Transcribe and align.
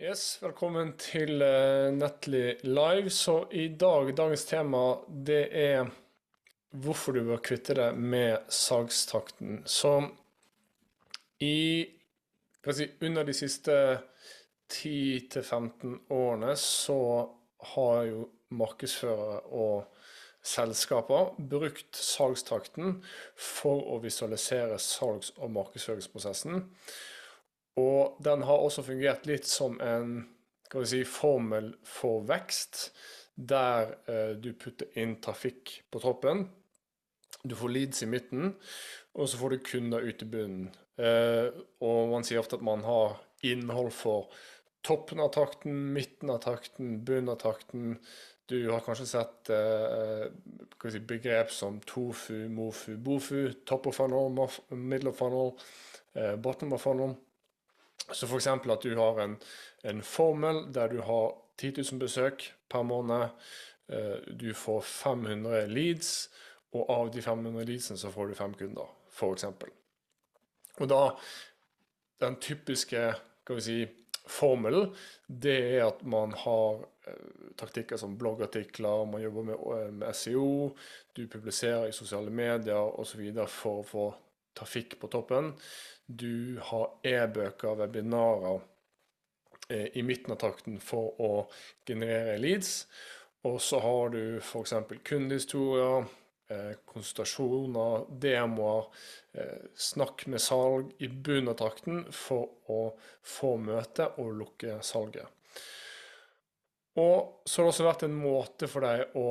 Yes, 0.00 0.38
velkommen 0.40 0.94
til 0.96 1.42
uh, 1.44 1.92
live. 2.64 3.10
Så 3.12 3.34
i 3.52 3.66
dag, 3.68 4.14
dagens 4.16 4.44
tema, 4.48 4.94
det 5.26 5.42
er 5.52 5.90
hvorfor 6.72 7.12
du 7.12 7.26
bør 7.26 7.42
kvitte 7.44 7.76
deg 7.76 7.98
med 8.00 8.48
salgstakten. 8.48 9.60
Så 9.68 9.92
i 11.44 11.84
si, 12.64 12.88
under 13.04 13.28
de 13.28 13.36
siste 13.36 13.76
10-15 14.72 15.98
årene 16.08 16.56
så 16.56 16.98
har 17.74 18.02
jo 18.08 18.24
markedsførere 18.56 19.42
og 19.52 19.84
selskaper 20.40 21.34
brukt 21.36 21.92
salgstakten 21.92 23.02
for 23.36 23.84
å 23.84 24.00
visualisere 24.00 24.80
salgs- 24.80 25.34
og 25.36 25.52
markedsføringsprosessen. 25.60 26.70
Og 27.80 28.20
den 28.24 28.44
har 28.46 28.60
også 28.60 28.84
fungert 28.86 29.26
litt 29.30 29.48
som 29.48 29.78
en 29.80 30.20
si, 30.86 31.02
formel 31.08 31.72
for 31.86 32.24
vekst, 32.28 32.90
der 33.34 33.94
eh, 34.10 34.32
du 34.36 34.52
putter 34.58 34.90
inn 35.00 35.16
trafikk 35.24 35.80
på 35.90 36.02
toppen. 36.02 36.44
Du 37.42 37.56
får 37.56 37.72
leads 37.72 38.02
i 38.04 38.10
midten, 38.10 38.54
og 39.16 39.28
så 39.30 39.40
får 39.40 39.54
du 39.54 39.66
kunder 39.70 40.04
ut 40.04 40.22
i 40.22 40.28
bunnen. 40.28 40.70
Eh, 41.00 41.48
og 41.80 42.10
man 42.12 42.26
sier 42.26 42.42
ofte 42.42 42.58
at 42.58 42.66
man 42.66 42.84
har 42.84 43.16
innhold 43.46 43.94
for 43.96 44.28
toppen 44.84 45.22
av 45.24 45.32
takten, 45.32 45.78
midten 45.94 46.32
av 46.32 46.42
takten, 46.44 46.98
bunnen 47.04 47.32
av 47.32 47.40
takten. 47.40 47.96
Du 48.50 48.58
har 48.68 48.84
kanskje 48.84 49.06
sett 49.08 49.50
eh, 49.54 50.26
si, 50.90 51.00
begrep 51.00 51.52
som 51.54 51.78
tofu, 51.88 52.48
mofu, 52.52 52.96
bofu, 53.00 53.42
top 53.64 53.88
of 53.88 53.96
funnel, 53.96 54.32
middle 54.74 55.12
of 55.12 55.20
funnel, 55.20 55.54
eh, 56.12 56.36
bottom 56.36 56.76
of 56.76 56.84
funnel. 56.84 57.16
Så 58.12 58.26
f.eks. 58.26 58.46
at 58.46 58.82
du 58.82 58.94
har 58.96 59.20
en, 59.22 59.36
en, 59.82 60.02
formel 60.02 60.64
der 60.74 60.88
du 60.88 61.00
har 61.06 61.34
10 61.58 61.74
000 61.92 62.00
besøk 62.00 62.52
per 62.68 62.82
måned. 62.82 63.28
Eh, 63.92 64.18
du 64.40 64.54
får 64.54 64.80
500 64.80 65.66
leads, 65.66 66.30
og 66.72 66.90
av 66.90 67.10
de 67.14 67.22
500 67.22 67.64
leadsene 67.66 67.98
så 67.98 68.10
får 68.14 68.30
du 68.30 68.38
fem 68.38 68.54
kunder, 68.54 68.90
f.eks. 69.10 69.46
Og 70.80 70.88
da 70.88 71.04
Den 72.20 72.36
typiske 72.36 73.00
skal 73.40 73.56
vi 73.56 73.62
si, 73.64 73.78
formelen, 74.30 74.90
det 75.26 75.56
er 75.76 75.86
at 75.88 76.02
man 76.06 76.34
har 76.36 76.82
eh, 77.08 77.52
taktikker 77.58 77.96
som 77.96 78.16
bloggartikler, 78.18 79.06
man 79.08 79.22
jobber 79.22 79.48
med, 79.48 80.02
eh, 80.06 80.12
SEO, 80.12 80.70
du 81.16 81.26
publiserer 81.28 81.88
i 81.88 81.96
sosiale 81.96 82.30
medier 82.30 83.00
osv. 83.00 83.22
for 83.48 83.80
å 83.80 83.86
få 83.86 84.04
trafikk 84.60 84.98
på 85.00 85.10
toppen. 85.12 85.54
Du 86.06 86.60
har 86.70 86.90
e-bøker, 87.06 87.78
webinarer 87.80 88.60
eh, 89.68 89.88
i 89.98 90.04
midten 90.06 90.34
av 90.34 90.40
takten 90.42 90.80
for 90.82 91.16
å 91.22 91.32
generere 91.88 92.38
leads. 92.42 92.84
Og 93.48 93.60
så 93.64 93.80
har 93.80 94.10
du 94.12 94.22
f.eks. 94.42 94.74
kundehistorier, 95.06 96.04
eh, 96.52 96.72
konsultasjoner, 96.84 98.04
demoer, 98.20 98.90
eh, 99.32 99.70
snakk 99.74 100.26
med 100.26 100.42
salg 100.44 100.90
i 100.98 101.08
bunnen 101.08 101.54
av 101.54 101.60
takten 101.62 102.04
for 102.12 102.50
å 102.68 102.82
få 103.22 103.54
møte 103.62 104.10
og 104.20 104.34
lukke 104.42 104.80
salget. 104.84 105.26
Og 107.00 107.46
så 107.46 107.62
har 107.62 107.68
det 107.68 107.72
også 107.72 107.86
vært 107.86 108.06
en 108.08 108.18
måte 108.18 108.68
for 108.68 108.84
deg 108.84 109.16
å 109.16 109.26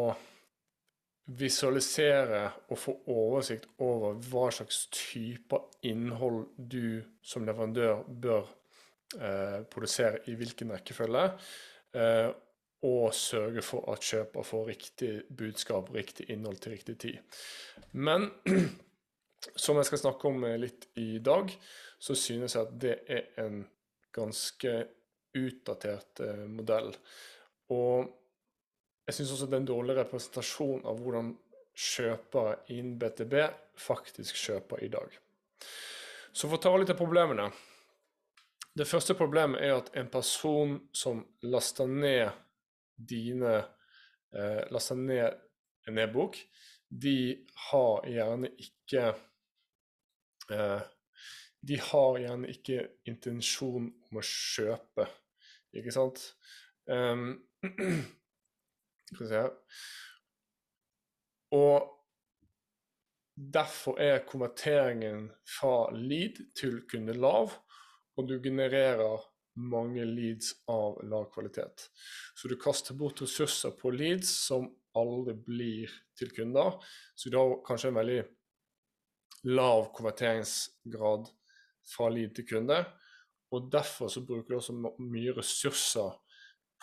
visualisere 1.38 2.42
og 2.72 2.80
få 2.80 2.96
oversikt 3.14 3.68
over 3.86 4.18
hva 4.32 4.48
slags 4.54 4.88
typer 4.94 5.68
innhold 5.86 6.48
du 6.58 7.04
som 7.22 7.46
leverandør 7.46 8.02
bør 8.10 8.48
eh, 9.20 9.60
produsere 9.70 10.24
i 10.32 10.36
hvilken 10.40 10.74
rekkefølge, 10.74 11.26
eh, 11.94 12.30
og 12.90 13.14
sørge 13.14 13.62
for 13.66 13.90
at 13.92 14.06
kjøper 14.08 14.48
får 14.48 14.68
riktig 14.72 15.12
budskap, 15.38 15.92
riktig 15.94 16.30
innhold 16.32 16.62
til 16.64 16.78
riktig 16.78 16.98
tid. 17.04 17.42
Men 17.92 18.30
som 19.64 19.78
jeg 19.78 19.90
skal 19.90 20.02
snakke 20.06 20.32
om 20.32 20.48
litt 20.62 20.88
i 20.98 21.20
dag, 21.24 21.52
så 22.00 22.16
synes 22.16 22.56
jeg 22.56 22.64
at 22.64 22.80
det 22.82 22.96
er 23.12 23.44
en 23.44 23.66
ganske 24.16 24.80
utdatert 25.38 26.24
eh, 26.26 26.46
modell. 26.50 26.94
Og 27.76 28.16
jeg 29.10 29.16
syns 29.18 29.32
også 29.34 29.48
det 29.50 29.58
er 29.58 29.64
en 29.64 29.72
dårlig 29.72 29.96
representasjon 29.98 30.84
av 30.86 31.00
hvordan 31.02 31.32
kjøpere 31.80 32.60
innen 32.76 33.00
BTB 33.02 33.34
faktisk 33.80 34.38
kjøper 34.38 34.84
i 34.86 34.90
dag. 34.94 35.16
Så 36.30 36.46
for 36.46 36.60
å 36.60 36.62
ta 36.62 36.74
litt 36.78 36.92
av 36.94 37.00
problemene. 37.00 37.48
Det 38.78 38.86
første 38.86 39.16
problemet 39.18 39.64
er 39.66 39.74
at 39.80 39.90
en 39.98 40.12
person 40.14 40.76
som 40.94 41.24
laster 41.42 41.90
ned 41.90 42.30
dine 42.94 43.56
eh, 43.58 44.62
laster 44.70 45.00
ned 45.00 45.40
en 45.90 45.98
e-bok, 46.06 46.38
de 46.90 47.18
har 47.72 48.06
gjerne 48.10 48.54
ikke 48.62 49.08
eh, 50.54 50.82
De 51.60 51.76
har 51.90 52.22
gjerne 52.22 52.54
ikke 52.54 52.86
intensjon 53.10 53.90
om 53.90 54.22
å 54.22 54.24
kjøpe, 54.24 55.10
ikke 55.76 55.92
sant? 55.92 56.22
Um, 56.88 57.34
Skal 59.10 59.26
vi 59.26 59.30
se 59.30 59.46
Og 61.58 61.96
derfor 63.36 63.98
er 63.98 64.26
konverteringen 64.28 65.32
fra 65.48 65.90
lead 65.96 66.38
til 66.56 66.84
kunde 66.92 67.16
lav, 67.18 67.56
og 68.18 68.28
du 68.30 68.36
genererer 68.44 69.24
mange 69.60 70.06
leads 70.06 70.54
av 70.70 71.00
lav 71.10 71.30
kvalitet. 71.34 71.90
Så 72.36 72.48
du 72.52 72.56
kaster 72.60 72.94
bort 73.00 73.22
ressurser 73.24 73.74
på 73.80 73.92
leads 73.96 74.30
som 74.46 74.70
aldri 75.00 75.34
blir 75.34 75.96
til 76.20 76.32
kunder. 76.36 76.78
Så 77.16 77.32
du 77.32 77.40
har 77.40 77.58
kanskje 77.66 77.90
en 77.92 78.00
veldig 78.00 78.22
lav 79.50 79.90
konverteringsgrad 79.96 81.30
fra 81.90 82.10
lead 82.14 82.36
til 82.38 82.48
kunde. 82.54 82.84
Og 83.56 83.72
derfor 83.74 84.12
så 84.14 84.22
bruker 84.22 84.54
du 84.54 84.60
også 84.60 84.76
mye 85.00 85.34
ressurser 85.40 86.14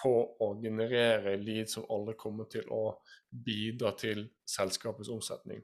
på 0.03 0.13
å 0.43 0.51
generere 0.61 1.37
lead 1.41 1.71
som 1.73 1.87
alle 1.93 2.17
kommer 2.19 2.49
til 2.53 2.69
å 2.73 2.99
bidra 3.31 3.95
til 3.99 4.27
selskapets 4.49 5.11
omsetning. 5.13 5.63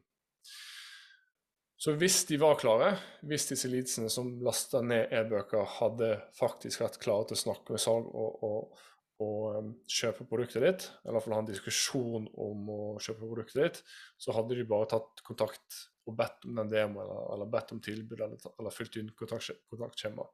Så 1.82 1.96
hvis 1.98 2.20
de 2.28 2.36
var 2.38 2.60
klare, 2.60 2.92
hvis 3.26 3.48
disse 3.48 3.66
leadsene 3.66 4.10
som 4.12 4.36
lasta 4.44 4.84
ned 4.86 5.10
e-bøker, 5.18 5.64
hadde 5.80 6.12
faktisk 6.38 6.84
vært 6.84 7.00
klare 7.02 7.26
til 7.26 7.38
å 7.40 7.42
snakke 7.42 7.74
med 7.74 7.82
salg 7.82 8.06
og, 8.06 8.44
og, 8.46 8.84
og 9.24 9.56
um, 9.56 9.72
kjøpe 9.90 10.28
produktet 10.30 10.62
ditt, 10.62 10.84
eller 11.02 11.18
iallfall 11.18 11.34
ha 11.34 11.40
en 11.42 11.48
diskusjon 11.48 12.28
om 12.44 12.70
å 12.70 12.78
kjøpe 13.02 13.26
produktet 13.26 13.58
ditt, 13.58 13.80
så 14.14 14.36
hadde 14.36 14.60
de 14.60 14.68
bare 14.70 14.92
tatt 14.94 15.24
kontakt 15.26 15.80
og 16.06 16.14
bedt 16.18 16.46
om 16.46 16.60
den 16.60 16.70
demoen, 16.70 17.02
eller, 17.02 17.26
eller, 17.34 17.50
bedt 17.50 17.74
om 17.74 17.82
tilbud, 17.82 18.20
eller, 18.20 18.46
eller 18.58 18.74
fylt 18.74 19.00
inn 19.02 19.10
kontaktskjema. 19.18 20.28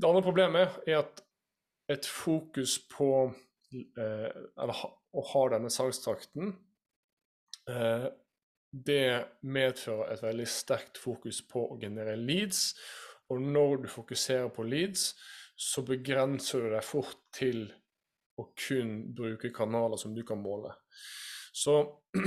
Det 0.00 0.08
andre 0.08 0.24
problemet 0.24 0.78
er 0.86 1.02
at 1.02 1.24
et 1.90 2.06
fokus 2.06 2.78
på 2.90 3.10
eh, 3.74 4.30
Eller 4.62 4.82
å 5.10 5.22
ha 5.32 5.42
denne 5.50 5.70
salgstakten, 5.74 6.52
eh, 7.70 8.06
det 8.70 9.06
medfører 9.42 10.12
et 10.12 10.22
veldig 10.22 10.46
sterkt 10.46 11.00
fokus 11.02 11.40
på 11.42 11.64
å 11.72 11.78
generere 11.80 12.18
leads. 12.18 12.76
Og 13.30 13.42
når 13.42 13.82
du 13.82 13.88
fokuserer 13.90 14.50
på 14.54 14.66
leads, 14.66 15.12
så 15.58 15.82
begrenser 15.86 16.62
du 16.62 16.70
deg 16.72 16.86
fort 16.86 17.18
til 17.34 17.66
å 18.38 18.46
kun 18.54 19.10
bruke 19.14 19.50
kanaler 19.54 19.98
som 20.00 20.14
du 20.14 20.22
kan 20.26 20.38
måle. 20.40 20.70
Så 21.52 21.82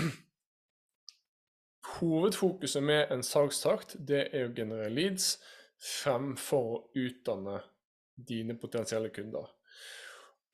hovedfokuset 1.95 2.83
med 2.83 3.15
en 3.15 3.23
salgstakt 3.23 3.95
det 3.99 4.27
er 4.35 4.49
å 4.49 4.55
generere 4.55 4.91
leads 4.93 5.37
fremfor 5.83 6.73
å 6.73 6.81
utdanne 6.99 7.61
dine 8.15 8.55
potensielle 8.59 9.09
kunder. 9.13 9.47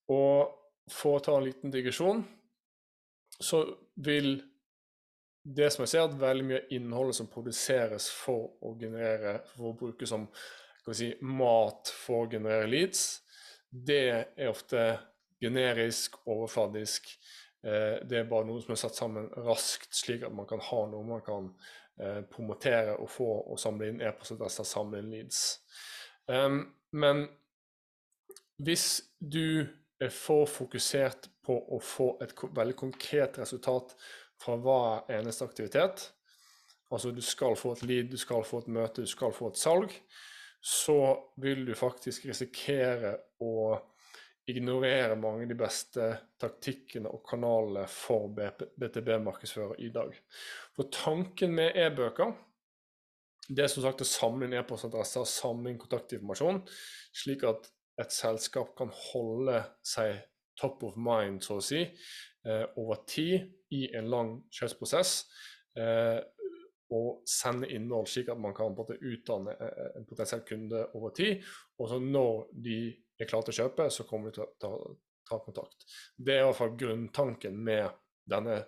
Og 0.10 0.56
for 0.90 1.18
å 1.18 1.24
ta 1.24 1.36
en 1.38 1.46
liten 1.46 1.74
digresjon, 1.74 2.24
så 3.40 3.64
vil 3.96 4.40
det 5.44 5.70
som 5.74 5.84
jeg 5.84 5.94
ser, 5.94 6.06
at 6.06 6.18
veldig 6.20 6.46
mye 6.46 6.62
av 6.62 6.74
innholdet 6.76 7.18
som 7.18 7.30
produseres 7.32 8.10
for 8.12 8.58
å 8.66 8.74
generere, 8.80 9.40
for 9.54 9.72
å 9.72 9.78
bruke 9.78 10.08
som 10.10 10.28
si, 10.94 11.12
mat 11.22 11.92
for 11.94 12.26
å 12.26 12.32
generere 12.32 12.70
leads, 12.70 13.22
det 13.70 14.02
er 14.10 14.50
ofte 14.50 14.84
generisk, 15.42 16.18
overfladisk. 16.28 17.12
Eh, 17.64 18.00
det 18.10 18.22
er 18.22 18.30
bare 18.30 18.48
noe 18.50 18.62
som 18.64 18.74
er 18.74 18.82
satt 18.82 18.98
sammen 18.98 19.30
raskt, 19.46 19.92
slik 19.96 20.26
at 20.28 20.36
man 20.36 20.50
kan 20.50 20.62
ha 20.64 20.82
noe 20.90 21.06
man 21.08 21.24
kan 21.26 21.52
eh, 22.02 22.22
promotere 22.32 22.98
og 22.98 23.12
få 23.14 23.30
og 23.40 23.62
samle 23.62 23.92
inn 23.92 24.02
e-postadresser, 24.04 24.68
samle 24.68 25.04
inn 25.04 25.14
leads. 25.14 25.44
Um, 26.30 26.62
men 26.92 27.28
hvis 28.60 29.02
du 29.20 29.66
er 30.00 30.12
for 30.14 30.48
fokusert 30.48 31.30
på 31.46 31.56
å 31.76 31.80
få 31.84 32.14
et 32.24 32.34
veldig 32.56 32.76
konkret 32.80 33.40
resultat 33.42 33.96
fra 34.40 34.56
hver 34.60 35.12
eneste 35.20 35.48
aktivitet, 35.48 36.06
altså 36.92 37.12
du 37.16 37.22
skal 37.24 37.58
få 37.60 37.74
et 37.76 37.86
lead, 37.88 38.12
du 38.12 38.20
skal 38.20 38.44
få 38.48 38.64
et 38.64 38.72
møte, 38.76 39.04
du 39.04 39.10
skal 39.10 39.36
få 39.36 39.52
et 39.52 39.60
salg, 39.60 39.96
så 40.60 41.00
vil 41.40 41.64
du 41.68 41.74
faktisk 41.78 42.28
risikere 42.28 43.16
å 43.44 43.78
ignorere 44.50 45.16
mange 45.20 45.46
av 45.46 45.52
de 45.52 45.58
beste 45.58 46.06
taktikkene 46.42 47.12
og 47.14 47.22
kanalene 47.30 47.86
for 47.92 48.28
BTB-markedsfører 48.34 49.80
i 49.86 49.92
dag. 49.94 50.16
For 50.76 50.90
tanken 50.92 51.54
med 51.56 51.78
e-bøker 51.78 52.34
det 53.50 53.66
er 53.66 53.72
som 53.72 53.82
sagt 53.86 54.04
å 54.04 54.08
samle 54.08 54.46
inn 54.46 54.56
e-postadresser, 54.60 55.26
samle 55.26 55.72
inn 55.72 55.80
kontaktinformasjon, 55.82 56.62
slik 57.18 57.46
at 57.50 57.70
et 58.00 58.14
selskap 58.16 58.76
kan 58.78 58.92
holde 59.12 59.62
seg 59.86 60.18
top 60.60 60.84
of 60.88 60.98
mind, 61.00 61.44
så 61.44 61.60
å 61.60 61.64
si, 61.64 61.82
eh, 62.46 62.66
over 62.78 63.04
tid 63.08 63.48
i 63.76 63.88
en 63.96 64.10
lang 64.12 64.34
kjøpsprosess. 64.52 65.24
Eh, 65.78 66.20
og 66.90 67.22
sende 67.30 67.70
innhold 67.70 68.08
slik 68.10 68.32
at 68.34 68.40
man 68.42 68.56
kan 68.58 68.74
utdanne 68.74 69.54
eh, 69.54 69.92
en 70.00 70.08
potensiell 70.10 70.42
kunde 70.48 70.88
over 70.98 71.14
tid. 71.16 71.44
Og 71.78 71.90
så 71.92 72.00
når 72.02 72.50
de 72.66 72.80
er 73.20 73.30
klare 73.30 73.50
til 73.50 73.54
å 73.54 73.60
kjøpe, 73.64 73.90
så 73.94 74.06
kommer 74.10 74.30
de 74.30 74.40
til 74.40 74.46
å 74.48 74.52
ta, 74.60 74.72
ta 75.30 75.40
kontakt. 75.44 75.86
Det 76.18 76.34
er 76.34 76.42
i 76.44 76.48
hvert 76.48 76.58
fall 76.58 76.78
grunntanken 76.80 77.60
med 77.70 77.90
denne 78.30 78.64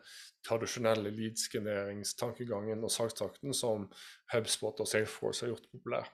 tradisjonelle 0.46 1.12
leads-genereringstankegangen 1.14 2.82
og 2.86 2.94
salgstakten 2.94 3.54
som 3.58 3.88
HubSpot 4.34 4.80
og 4.82 4.90
Salesforce 4.90 5.46
har 5.46 5.54
gjort 5.54 5.70
populær. 5.74 6.10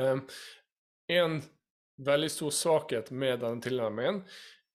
Um, 0.00 0.24
en 1.12 1.42
veldig 1.96 2.30
stor 2.32 2.54
svakhet 2.54 3.12
med 3.14 3.42
denne 3.44 3.62
tilnærmingen 3.62 4.22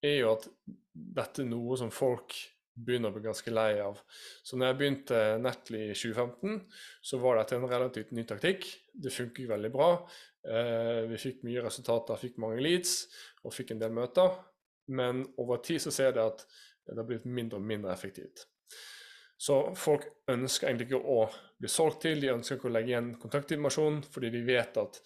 er 0.05 0.21
jo 0.21 0.33
at 0.37 0.47
dette 0.93 1.43
er 1.43 1.49
noe 1.49 1.77
som 1.79 1.91
folk 1.91 2.35
begynner 2.79 3.11
å 3.11 3.15
bli 3.15 3.25
ganske 3.25 3.51
lei 3.51 3.79
av. 3.83 3.99
Så 4.43 4.57
når 4.57 4.69
jeg 4.71 4.77
begynte 4.79 5.21
Netly 5.41 5.81
i 5.89 5.95
2015, 5.97 6.61
så 7.03 7.19
var 7.19 7.39
dette 7.39 7.57
en 7.57 7.67
relativt 7.67 8.13
ny 8.15 8.23
taktikk. 8.27 8.67
Det 8.93 9.11
funket 9.13 9.49
veldig 9.51 9.71
bra. 9.73 9.89
Eh, 10.47 11.01
vi 11.11 11.19
fikk 11.19 11.43
mye 11.47 11.65
resultater, 11.65 12.19
fikk 12.21 12.39
mange 12.39 12.63
leads 12.63 13.01
og 13.43 13.55
fikk 13.55 13.75
en 13.75 13.83
del 13.83 13.95
møter. 13.95 14.37
Men 14.95 15.25
over 15.41 15.59
tid 15.65 15.83
så 15.83 15.93
ser 15.93 16.13
jeg 16.13 16.23
at 16.23 16.45
det 16.89 16.97
har 16.97 17.09
blitt 17.09 17.27
mindre 17.27 17.59
og 17.59 17.67
mindre 17.67 17.91
effektivt. 17.93 18.47
Så 19.39 19.55
folk 19.79 20.03
ønsker 20.27 20.67
egentlig 20.67 20.89
ikke 20.89 20.99
å 20.99 21.21
bli 21.59 21.69
solgt 21.71 22.01
til, 22.03 22.19
de 22.19 22.33
ønsker 22.33 22.57
ikke 22.57 22.67
å 22.67 22.73
legge 22.75 22.91
igjen 22.91 23.13
kontaktinformasjon, 23.21 24.01
fordi 24.11 24.31
de 24.33 24.41
vet 24.43 24.79
at 24.81 24.99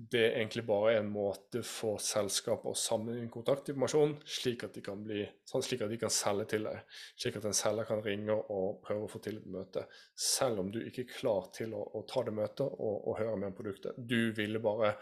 det 0.00 0.22
egentlig 0.30 0.62
bare 0.64 0.92
er 0.94 0.98
en 1.02 1.10
måte 1.12 1.60
for 1.66 1.98
selskapet 2.00 2.70
å 2.70 2.78
samle 2.78 3.18
inn 3.18 3.28
kontaktinformasjon, 3.32 4.14
slik 4.24 4.62
at 4.64 4.76
de 4.78 4.82
kan, 4.84 5.00
bli, 5.04 5.24
sånn 5.44 5.64
slik 5.66 5.82
at 5.84 5.90
de 5.92 5.98
kan 6.00 6.12
selge 6.14 6.46
til 6.54 6.68
deg. 6.68 6.94
Slik 7.20 7.36
at 7.36 7.48
en 7.50 7.56
selger 7.56 7.88
kan 7.88 8.00
ringe 8.04 8.36
og 8.38 8.78
prøve 8.86 9.04
å 9.04 9.10
få 9.10 9.20
til 9.24 9.40
et 9.42 9.48
møte, 9.50 9.84
selv 10.16 10.62
om 10.62 10.70
du 10.72 10.78
ikke 10.80 11.04
er 11.04 11.10
klar 11.12 11.50
til 11.56 11.74
å, 11.76 11.82
å 11.98 12.04
ta 12.08 12.22
det 12.24 12.36
møtet 12.36 12.64
og, 12.64 12.94
og, 12.94 13.16
høre 13.18 13.36
mer 13.36 13.52
om 13.52 13.56
produktet. 13.58 13.98
Du 13.98 14.30
ville 14.38 14.62
bare 14.62 14.94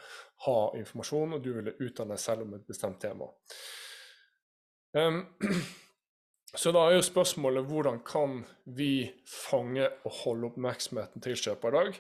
ha 0.47 0.57
informasjon, 0.81 1.37
og 1.37 1.45
du 1.45 1.53
ville 1.61 1.77
utdanne 1.77 2.17
deg 2.17 2.25
selv 2.25 2.49
om 2.49 2.57
et 2.59 2.67
bestemt 2.73 2.99
tema. 3.05 3.29
Um, 4.97 5.23
så 6.57 6.73
da 6.73 6.87
er 6.87 6.97
jo 6.97 7.05
spørsmålet 7.05 7.67
hvordan 7.69 7.99
kan 8.07 8.41
vi 8.65 9.11
fange 9.29 9.85
og 10.09 10.15
holde 10.23 10.49
oppmerksomheten 10.49 11.21
til 11.21 11.37
kjøper 11.37 11.69
i 11.69 11.77
dag? 11.77 11.99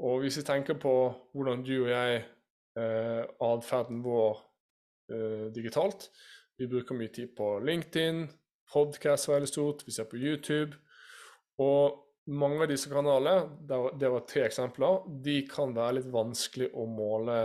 Og 0.00 0.22
hvis 0.22 0.38
vi 0.40 0.46
tenker 0.48 0.78
på 0.80 0.94
hvordan 1.36 1.64
du 1.64 1.74
og 1.82 1.90
jeg 1.90 2.22
eh, 2.80 3.22
atferden 3.44 4.00
vår 4.04 4.40
eh, 5.12 5.46
digitalt 5.52 6.08
Vi 6.56 6.68
bruker 6.72 6.96
mye 6.96 7.12
tid 7.12 7.34
på 7.36 7.58
LinkedIn, 7.60 8.24
podcast 8.72 9.28
veldig 9.28 9.48
stort, 9.48 9.84
vi 9.84 9.92
ser 9.92 10.08
på 10.08 10.16
YouTube. 10.16 10.72
Og 11.60 12.00
mange 12.32 12.64
av 12.64 12.70
disse 12.70 12.88
kanalene, 12.88 13.58
det 14.00 14.08
var 14.08 14.24
tre 14.24 14.46
eksempler, 14.46 15.04
de 15.20 15.42
kan 15.50 15.76
være 15.76 15.98
litt 15.98 16.08
vanskelig 16.14 16.70
å 16.72 16.86
måle 16.88 17.36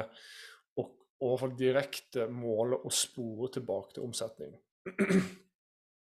og, 0.79 0.95
fall 1.43 1.51
direkte 1.59 2.29
måle 2.31 2.79
og 2.79 2.95
spore 2.95 3.51
tilbake 3.51 3.97
til 3.97 4.07
omsetning. 4.07 4.55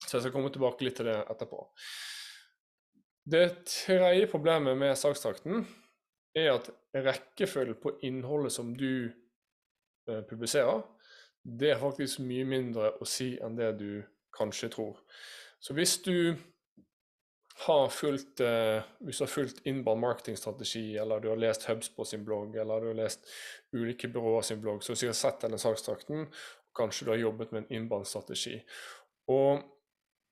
Så 0.07 0.17
jeg 0.17 0.25
skal 0.25 0.35
komme 0.35 0.53
tilbake 0.53 0.87
litt 0.87 0.97
til 0.99 1.11
det 1.11 1.19
etterpå. 1.31 1.65
Det 3.31 3.45
tredje 3.69 4.29
problemet 4.31 4.79
med 4.79 4.97
sakstrakten 4.99 5.67
er 6.35 6.55
at 6.55 6.71
rekkefølgen 6.95 7.79
på 7.83 7.93
innholdet 8.07 8.55
som 8.55 8.73
du 8.77 9.11
eh, 10.09 10.23
publiserer, 10.29 10.83
det 11.43 11.75
er 11.75 11.81
faktisk 11.81 12.23
mye 12.25 12.47
mindre 12.49 12.95
å 13.01 13.09
si 13.09 13.35
enn 13.41 13.59
det 13.59 13.73
du 13.81 13.91
kanskje 14.37 14.71
tror. 14.73 14.99
Så 15.61 15.77
hvis 15.77 15.99
du 16.05 16.37
har 17.67 17.89
fulgt, 17.93 18.41
eh, 18.41 18.83
hvis 19.05 19.19
du 19.19 19.25
har 19.25 19.33
fulgt 19.33 19.67
innbar 19.69 19.99
marketingstrategi, 20.01 20.97
eller 20.99 21.21
du 21.21 21.29
har 21.29 21.37
lest 21.41 21.67
HubSpot 21.69 22.09
sin 22.09 22.25
blogg, 22.25 22.57
eller 22.57 22.81
du 22.81 22.87
har 22.93 23.03
lest 23.03 23.29
ulike 23.73 24.09
byråer 24.09 24.43
sin 24.43 24.61
blogg, 24.61 24.83
så 24.83 24.93
har 24.93 24.97
du 24.97 25.01
sikkert 25.01 25.21
sett 25.21 25.45
denne 25.45 25.61
sakstrakten, 25.61 26.27
kanskje 26.77 27.05
du 27.05 27.11
har 27.11 27.21
jobbet 27.21 27.53
med 27.53 27.63
en 27.63 27.77
innbandstrategi. 27.77 28.63
Og 29.29 29.61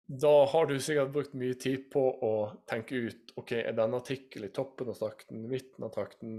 da 0.09 0.47
har 0.49 0.67
du 0.67 0.79
sikkert 0.81 1.13
brukt 1.13 1.35
mye 1.37 1.57
tid 1.61 1.91
på 1.93 2.01
å 2.25 2.33
tenke 2.69 2.97
ut 2.97 3.33
ok, 3.37 3.53
er 3.61 3.75
denne 3.77 3.99
artikkelen 4.01 4.49
i 4.49 4.55
toppen 4.57 4.89
av 4.89 4.97
trakten, 4.97 5.43
midten 5.51 5.85
av 5.85 5.93
trakten, 5.93 6.39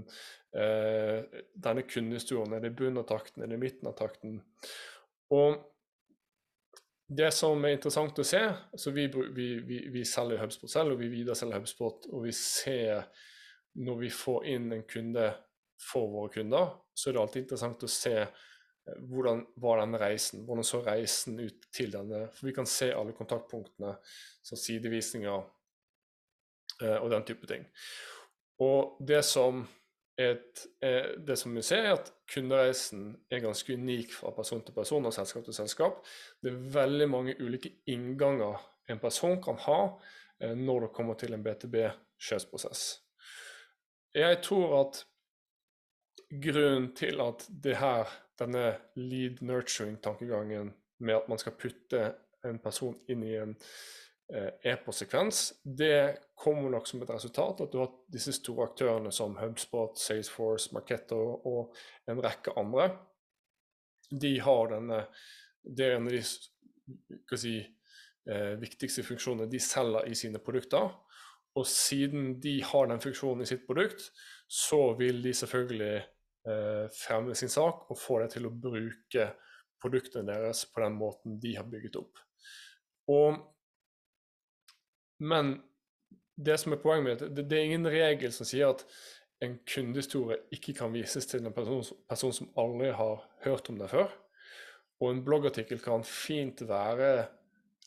eh, 0.58 1.22
denne 1.54 1.84
kundehistorien, 1.86 2.56
er 2.56 2.64
det 2.64 2.72
i 2.72 2.78
bunnen 2.80 2.98
av 3.04 3.06
trakten, 3.06 3.44
er 3.44 3.52
det 3.52 3.60
i 3.60 3.62
midten 3.62 3.86
av 3.86 3.94
trakten? 4.00 4.40
Og 5.30 5.60
det 7.10 7.30
som 7.34 7.62
er 7.64 7.76
interessant 7.76 8.18
å 8.18 8.26
se 8.26 8.42
så 8.78 8.90
Vi, 8.94 9.06
vi, 9.06 9.48
vi, 9.66 9.78
vi 9.90 10.04
selger 10.06 10.42
HubSpot 10.42 10.70
selv, 10.70 10.94
og 10.94 11.02
vi 11.02 11.10
videreselger 11.14 11.62
HubSpot, 11.62 12.10
og 12.10 12.26
vi 12.26 12.34
ser 12.34 13.06
når 13.78 14.02
vi 14.02 14.10
får 14.10 14.46
inn 14.50 14.72
en 14.74 14.86
kunde 14.86 15.30
for 15.80 16.10
våre 16.10 16.34
kunder, 16.34 16.74
så 16.94 17.10
er 17.10 17.14
det 17.14 17.22
alltid 17.22 17.44
interessant 17.44 17.86
å 17.86 17.90
se 17.90 18.16
hvordan 18.98 19.44
var 19.60 19.80
denne 19.82 19.98
reisen? 20.00 20.44
Hvordan 20.46 20.66
så 20.66 20.80
reisen 20.84 21.40
ut 21.40 21.66
til 21.72 21.92
denne? 21.92 22.26
For 22.34 22.48
vi 22.48 22.54
kan 22.56 22.68
se 22.68 22.90
alle 22.94 23.14
kontaktpunktene, 23.16 23.94
som 24.42 24.58
sidevisninger 24.58 25.42
eh, 26.82 26.96
og 26.96 27.10
den 27.12 27.26
type 27.28 27.46
ting. 27.50 27.66
Og 28.60 28.96
det 29.06 29.22
som, 29.24 29.62
et, 30.20 30.64
eh, 30.84 31.12
det 31.26 31.38
som 31.38 31.54
vi 31.56 31.64
ser, 31.64 31.84
er 31.84 31.98
at 31.98 32.12
kundereisen 32.34 33.12
er 33.30 33.44
ganske 33.44 33.76
unik 33.76 34.16
fra 34.16 34.34
person 34.36 34.64
til 34.64 34.76
person 34.76 35.06
og 35.06 35.14
selskap 35.16 35.44
til 35.44 35.56
selskap. 35.56 36.02
Det 36.42 36.52
er 36.52 36.64
veldig 36.80 37.08
mange 37.10 37.36
ulike 37.40 37.76
innganger 37.88 38.58
en 38.90 38.98
person 38.98 39.38
kan 39.42 39.60
ha 39.66 39.80
eh, 40.40 40.56
når 40.56 40.86
det 40.86 40.94
kommer 40.96 41.20
til 41.20 41.36
en 41.36 41.44
BTB-kjøpsprosess. 41.44 42.88
Jeg 44.14 44.40
tror 44.42 44.74
at 44.80 45.04
grunnen 46.42 46.90
til 46.98 47.20
at 47.22 47.46
det 47.48 47.76
her 47.78 48.10
denne 48.40 48.64
lead 48.96 49.40
nurturing-tankegangen 49.44 50.72
med 51.00 51.16
at 51.16 51.28
man 51.28 51.40
skal 51.40 51.56
putte 51.58 52.04
en 52.46 52.58
person 52.62 52.96
inn 53.12 53.24
i 53.24 53.34
en 53.36 53.54
eh, 54.32 54.72
e-postsekvens, 54.72 55.42
det 55.64 56.18
kommer 56.40 56.72
nok 56.72 56.88
som 56.88 57.02
et 57.04 57.12
resultat 57.12 57.60
at 57.64 57.72
du 57.72 57.80
har 57.82 57.92
disse 58.12 58.34
store 58.36 58.70
aktørene 58.70 59.12
som 59.12 59.36
HubSpot, 59.40 59.98
Salesforce, 59.98 60.72
Marketo 60.76 61.20
og 61.48 61.76
en 62.08 62.22
rekke 62.24 62.54
andre. 62.60 62.90
De 64.10 64.38
har 64.42 64.72
denne 64.72 65.04
Det 65.62 65.84
er 65.84 65.98
en 65.98 66.06
av 66.08 66.14
de 66.14 67.36
si, 67.36 67.58
eh, 68.26 68.54
viktigste 68.58 69.04
funksjonene 69.04 69.50
de 69.50 69.60
selger 69.60 70.08
i 70.08 70.14
sine 70.16 70.40
produkter. 70.40 70.88
Og 71.54 71.66
siden 71.66 72.40
de 72.40 72.62
har 72.64 72.86
den 72.86 73.02
funksjonen 73.02 73.42
i 73.42 73.46
sitt 73.50 73.66
produkt, 73.66 74.08
så 74.48 74.94
vil 74.98 75.22
de 75.22 75.34
selvfølgelig 75.34 76.02
fremme 76.96 77.34
sin 77.36 77.50
sak 77.52 77.90
og 77.92 77.98
få 78.00 78.22
deg 78.22 78.30
til 78.32 78.46
å 78.48 78.52
bruke 78.54 79.26
produktene 79.80 80.24
deres 80.28 80.62
på 80.72 80.80
den 80.80 80.96
måten 80.96 81.38
de 81.42 81.54
har 81.56 81.68
bygget 81.68 81.98
opp. 82.00 82.20
Og, 83.12 83.36
men 85.20 85.58
det 86.40 86.56
som 86.60 86.72
er 86.72 86.80
poenget 86.80 87.06
mitt, 87.06 87.24
det, 87.36 87.46
det 87.50 87.58
er 87.58 87.68
ingen 87.68 87.88
regel 87.92 88.32
som 88.32 88.48
sier 88.48 88.72
at 88.72 88.84
en 89.44 89.56
kundehistorie 89.68 90.38
ikke 90.52 90.74
kan 90.76 90.92
vises 90.92 91.28
til 91.28 91.44
en 91.44 91.54
person, 91.56 91.84
person 92.08 92.34
som 92.36 92.50
aldri 92.60 92.90
har 92.96 93.22
hørt 93.44 93.70
om 93.72 93.78
det 93.80 93.88
før. 93.92 94.10
Og 95.00 95.14
en 95.14 95.22
bloggartikkel 95.24 95.80
kan 95.80 96.04
fint 96.04 96.60
være 96.68 97.12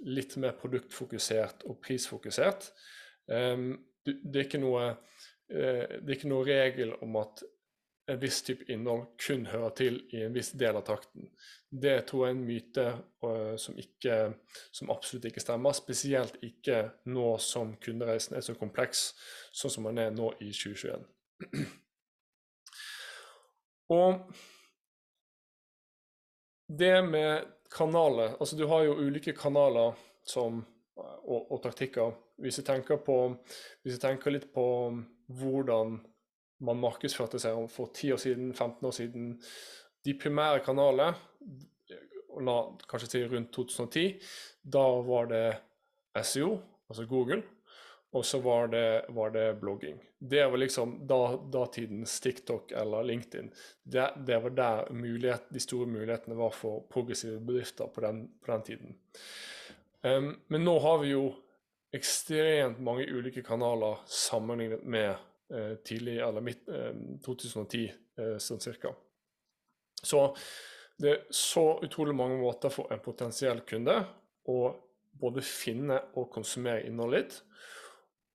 litt 0.10 0.34
mer 0.42 0.56
produktfokusert 0.58 1.68
og 1.70 1.78
prisfokusert. 1.84 2.72
Um, 3.30 3.76
det, 4.06 4.34
er 4.34 4.48
ikke 4.48 4.64
noe, 4.64 4.88
uh, 5.54 5.84
det 5.94 6.08
er 6.08 6.16
ikke 6.18 6.32
noe 6.32 6.48
regel 6.48 6.96
om 7.06 7.22
at 7.22 7.46
en 8.06 8.20
viss 8.20 8.42
type 8.44 8.66
innhold 8.72 9.06
kun 9.22 9.46
hører 9.48 9.76
til 9.78 10.00
i 10.12 10.24
en 10.26 10.34
viss 10.36 10.52
del 10.60 10.76
av 10.76 10.84
takten. 10.88 11.30
Det 11.70 11.96
tror 12.10 12.26
jeg 12.26 12.34
er 12.34 12.38
en 12.38 12.48
myte 12.48 12.86
uh, 13.24 13.54
som, 13.60 13.78
ikke, 13.80 14.18
som, 14.76 14.92
absolutt 14.92 15.30
ikke 15.30 15.44
stemmer. 15.44 15.76
Spesielt 15.78 16.36
ikke 16.44 16.82
nå 17.10 17.38
som 17.42 17.76
kundereisen 17.84 18.36
er 18.38 18.44
så 18.46 18.58
kompleks, 18.60 19.14
sånn 19.56 19.74
som 19.74 19.88
den 19.90 20.04
er 20.04 20.12
nå 20.16 20.34
i 20.44 20.52
2021. 20.52 21.08
Og 23.94 24.20
det 26.74 26.96
med 27.06 27.50
kanaler 27.74 28.36
Altså, 28.40 28.56
du 28.56 28.64
har 28.70 28.86
jo 28.86 29.00
ulike 29.02 29.34
kanaler 29.36 29.98
som, 30.26 30.62
og, 30.96 31.52
og 31.52 31.60
taktikker. 31.64 32.14
Hvis 32.42 32.60
jeg 32.60 32.68
tenker, 32.68 33.02
tenker 34.02 34.34
litt 34.34 34.48
på 34.54 34.66
hvordan 35.40 35.98
man 36.64 36.82
markedsførte 36.82 37.42
seg 37.42 37.58
om 37.58 37.70
for 37.72 37.92
10 37.94 38.14
år 38.16 38.22
siden, 38.24 38.54
15 38.54 38.88
år 38.88 38.96
siden. 38.96 39.32
De 40.04 40.16
primære 40.20 40.64
kanalene, 40.66 41.14
kanskje 42.90 43.10
til 43.12 43.28
rundt 43.32 43.52
2010, 43.54 44.06
da 44.64 44.86
var 45.08 45.30
det 45.32 45.46
SEO, 46.24 46.58
altså 46.90 47.06
Google, 47.10 47.44
og 48.14 48.26
så 48.26 48.40
var 48.40 48.68
det, 48.70 49.06
var 49.10 49.32
det 49.34 49.60
blogging. 49.62 49.98
Det 50.20 50.44
var 50.48 50.58
liksom 50.58 51.00
da, 51.08 51.36
datidens 51.54 52.20
TikTok 52.22 52.72
eller 52.72 53.04
LinkedIn. 53.04 53.50
Det, 53.84 54.10
det 54.28 54.38
var 54.44 54.50
der 54.50 54.92
mulighet, 54.94 55.50
de 55.50 55.60
store 55.60 55.90
mulighetene 55.90 56.38
var 56.38 56.54
for 56.54 56.86
progressive 56.94 57.40
bedrifter 57.42 57.90
på 57.90 58.02
den, 58.06 58.28
på 58.46 58.52
den 58.52 58.62
tiden. 58.62 58.96
Um, 60.04 60.36
men 60.48 60.66
nå 60.66 60.78
har 60.84 61.02
vi 61.02 61.14
jo 61.16 61.26
ekstremt 61.94 62.82
mange 62.84 63.06
ulike 63.10 63.44
kanaler 63.46 64.02
sammenlignet 64.10 64.86
med 64.86 65.16
tidlig, 65.86 66.18
eller 66.26 66.42
midt, 66.46 66.68
uh, 66.70 66.94
2010 67.26 67.84
uh, 68.20 68.38
sånn 68.42 68.62
cirka. 68.64 68.94
Så 70.04 70.26
det 71.00 71.12
er 71.12 71.22
så 71.34 71.66
utrolig 71.84 72.16
mange 72.16 72.38
måter 72.42 72.74
for 72.74 72.92
en 72.94 73.02
potensiell 73.04 73.64
kunde 73.68 73.96
å 74.50 74.58
både 75.20 75.44
finne 75.46 76.00
og 76.20 76.30
konsumere 76.34 76.86
innholdet 76.88 77.24
ditt. 77.24 77.38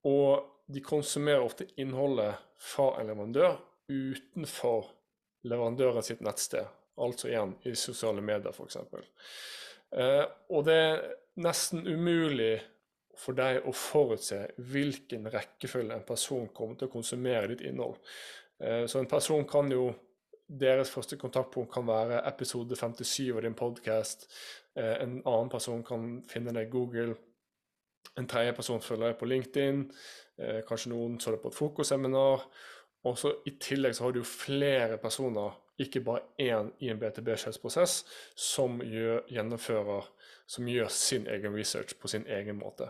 Og 0.09 0.47
de 0.69 0.83
konsumerer 0.85 1.45
ofte 1.45 1.69
innholdet 1.81 2.39
fra 2.61 2.93
en 3.01 3.09
leverandør 3.09 3.59
utenfor 3.89 4.91
leverandøren 5.49 6.05
sitt 6.05 6.21
nettsted. 6.25 6.67
Altså 6.99 7.31
igjen 7.31 7.55
i 7.69 7.75
sosiale 7.79 8.23
medier, 8.25 8.53
f.eks. 8.53 8.77
Eh, 9.97 10.25
og 10.53 10.67
det 10.67 10.77
er 10.77 11.05
nesten 11.41 11.87
umulig 11.87 12.59
for 13.19 13.39
deg 13.39 13.67
å 13.67 13.75
forutse 13.75 14.41
hvilken 14.73 15.29
rekkefølge 15.33 15.97
en 15.97 16.07
person 16.07 16.49
kommer 16.55 16.79
til 16.79 16.89
å 16.89 16.93
konsumere 16.93 17.51
ditt 17.53 17.65
innhold. 17.69 17.99
Eh, 18.63 18.85
så 18.87 19.01
en 19.01 19.11
person 19.11 19.47
kan 19.49 19.73
jo 19.73 19.91
Deres 20.49 20.89
første 20.89 21.19
kontaktpunkt 21.21 21.69
kan 21.69 21.85
være 21.85 22.23
episode 22.25 22.73
57 22.73 23.35
av 23.37 23.43
din 23.45 23.53
podkast. 23.53 24.23
Eh, 24.81 24.95
en 25.03 25.19
annen 25.19 25.51
person 25.53 25.83
kan 25.85 26.07
finne 26.25 26.55
deg 26.57 26.71
i 26.71 26.73
Google 26.73 27.19
en 28.19 28.27
tredje 28.27 28.55
person 28.57 28.83
følger 28.83 29.13
deg 29.13 29.21
på 29.21 29.29
LinkedIn. 29.31 29.85
Eh, 30.39 30.61
kanskje 30.67 30.93
noen 30.93 31.19
så 31.23 31.35
deg 31.35 31.43
på 31.43 31.53
et 31.53 31.59
fokusseminar. 31.59 32.45
Og 33.07 33.19
så 33.19 33.33
I 33.47 33.55
tillegg 33.63 33.95
så 33.95 34.07
har 34.07 34.15
du 34.15 34.21
jo 34.21 34.27
flere 34.27 34.99
personer, 34.99 35.55
ikke 35.79 36.03
bare 36.03 36.25
én 36.43 36.73
i 36.83 36.89
en 36.91 36.99
BTB-kjøpsprosess, 36.99 38.01
som 38.35 38.81
gjennomfører 38.83 40.09
som 40.49 40.69
gjør 40.69 40.89
sin 40.93 41.27
egen 41.29 41.53
research 41.53 41.93
på 42.01 42.09
sin 42.09 42.25
egen 42.27 42.57
måte. 42.57 42.89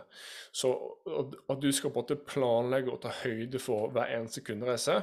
Så 0.55 0.71
at 1.05 1.59
du 1.59 1.71
skal 1.75 1.91
på 1.91 1.99
en 1.99 2.05
måte 2.05 2.19
planlegge 2.29 2.93
og 2.93 3.01
ta 3.03 3.11
høyde 3.23 3.59
for 3.59 3.91
hver 3.91 4.13
eneste 4.15 4.45
kundereise, 4.47 5.01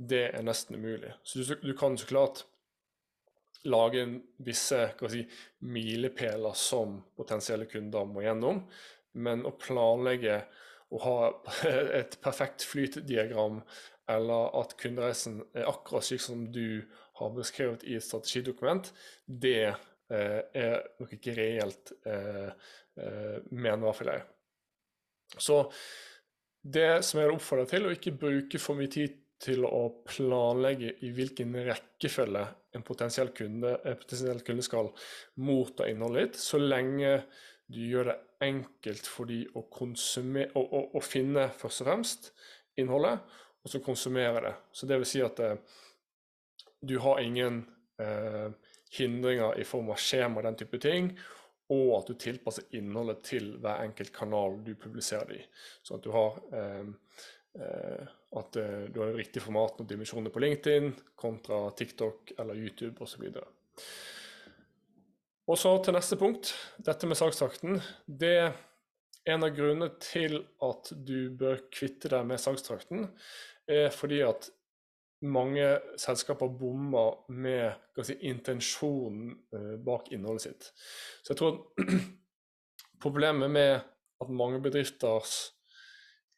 det 0.00 0.30
er 0.30 0.46
nesten 0.46 0.80
umulig. 0.80 1.12
Så 1.22 1.42
du, 1.44 1.52
du 1.60 1.74
kan 1.76 1.98
så 2.00 2.08
klart 2.08 2.46
lage 3.68 4.06
visse 4.40 4.80
si, 5.12 5.26
milepæler 5.60 6.56
som 6.56 7.02
potensielle 7.16 7.68
kunder 7.68 8.08
må 8.08 8.24
gjennom, 8.24 8.64
men 9.12 9.44
å 9.44 9.52
planlegge 9.60 10.40
å 10.90 11.02
ha 11.04 11.16
et 12.00 12.16
perfekt 12.24 12.64
flytdiagram, 12.64 13.60
eller 14.10 14.56
at 14.58 14.72
kundereisen 14.80 15.42
er 15.52 15.68
akkurat 15.68 16.08
slik 16.08 16.24
som 16.24 16.48
du 16.50 16.80
har 17.20 17.36
beskrevet 17.36 17.84
i 17.84 17.98
et 17.98 18.06
strategidokument, 18.08 18.88
det 19.26 19.74
er 20.10 20.76
nok 21.00 21.16
ikke 21.16 21.34
reelt, 21.36 21.92
eh, 22.06 22.50
eh, 22.98 23.38
mener 23.50 23.90
jeg. 24.16 24.26
Så 25.38 25.62
det 26.60 27.04
som 27.06 27.20
jeg 27.20 27.30
oppfordrer 27.30 27.36
oppfordre 27.36 27.66
til, 27.70 27.86
å 27.86 27.94
ikke 27.94 28.16
bruke 28.18 28.60
for 28.60 28.78
mye 28.78 28.90
tid 28.92 29.18
til 29.40 29.64
å 29.64 29.84
planlegge 30.04 30.96
i 31.06 31.12
hvilken 31.16 31.54
rekkefølge 31.64 32.42
en 32.76 32.84
potensiell 32.86 33.30
kunde, 33.34 33.72
en 33.84 33.98
potensiell 33.98 34.42
kunde 34.44 34.64
skal 34.66 34.90
motta 35.40 35.88
innholdet 35.88 36.26
ditt, 36.26 36.42
så 36.42 36.60
lenge 36.60 37.22
du 37.70 37.80
gjør 37.86 38.10
det 38.10 38.18
enkelt 38.44 39.06
for 39.06 39.30
dem 39.30 39.46
å, 39.54 39.62
å, 39.62 40.60
å, 40.60 40.82
å, 40.98 41.02
finne 41.04 41.46
først 41.56 41.84
og 41.84 41.88
fremst 41.88 42.30
innholdet, 42.80 43.22
og 43.60 43.72
så 43.72 43.80
konsumere 43.84 44.42
det. 44.44 44.54
Så 44.72 44.88
det 44.88 44.98
vil 45.00 45.08
si 45.08 45.22
at 45.24 45.40
eh, 45.44 45.56
du 46.80 46.96
har 47.04 47.20
ingen 47.22 47.62
eh, 48.00 48.48
hindringer 48.98 49.58
i 49.60 49.66
form 49.66 49.92
av 49.92 50.00
skjema 50.02 50.40
og 50.40 50.48
den 50.48 50.58
type 50.60 50.80
ting, 50.82 51.12
og 51.70 51.90
at 52.00 52.08
du 52.10 52.18
tilpasser 52.18 52.66
innholdet 52.78 53.20
til 53.26 53.52
hver 53.62 53.84
enkelt 53.84 54.12
kanal 54.14 54.58
du 54.66 54.72
publiserer 54.74 55.28
det 55.30 55.42
i. 55.42 55.44
Sånn 55.86 56.00
at 56.00 56.06
du 56.06 56.10
har 56.14 56.40
eh, 56.60 56.88
eh 57.60 58.16
at 58.30 58.56
eh, 58.56 58.86
du 58.94 59.00
har 59.02 59.16
riktig 59.18 59.42
format 59.42 59.80
og 59.82 59.86
dimensjoner 59.90 60.30
på 60.30 60.38
LinkedIn 60.38 60.92
kontra 61.18 61.64
TikTok 61.74 62.30
eller 62.38 62.54
YouTube 62.54 63.02
osv. 63.02 63.24
Og 65.50 65.58
så 65.58 65.72
til 65.82 65.96
neste 65.96 66.18
punkt, 66.18 66.52
dette 66.78 67.08
med 67.10 67.18
salgstakten. 67.18 67.80
Det 68.06 68.34
er 68.38 68.52
en 69.34 69.44
av 69.44 69.54
grunnene 69.56 69.90
til 70.02 70.38
at 70.62 70.92
du 70.94 71.32
bør 71.36 71.64
kvitte 71.74 72.10
deg 72.12 72.28
med 72.28 72.40
salgstrakten, 72.40 73.08
er 73.70 73.90
fordi 73.94 74.22
at 74.26 74.48
mange 75.20 75.66
selskaper 76.00 76.48
bommer 76.56 77.20
med 77.36 78.04
si, 78.06 78.16
intensjonen 78.30 79.34
uh, 79.54 79.76
bak 79.84 80.10
innholdet 80.14 80.46
sitt. 80.46 80.68
Så 81.22 81.34
jeg 81.34 81.40
tror 81.40 81.60
problemet 83.04 83.52
med 83.52 83.72
at 84.20 84.32
mange 84.32 84.60
bedrifters 84.64 85.52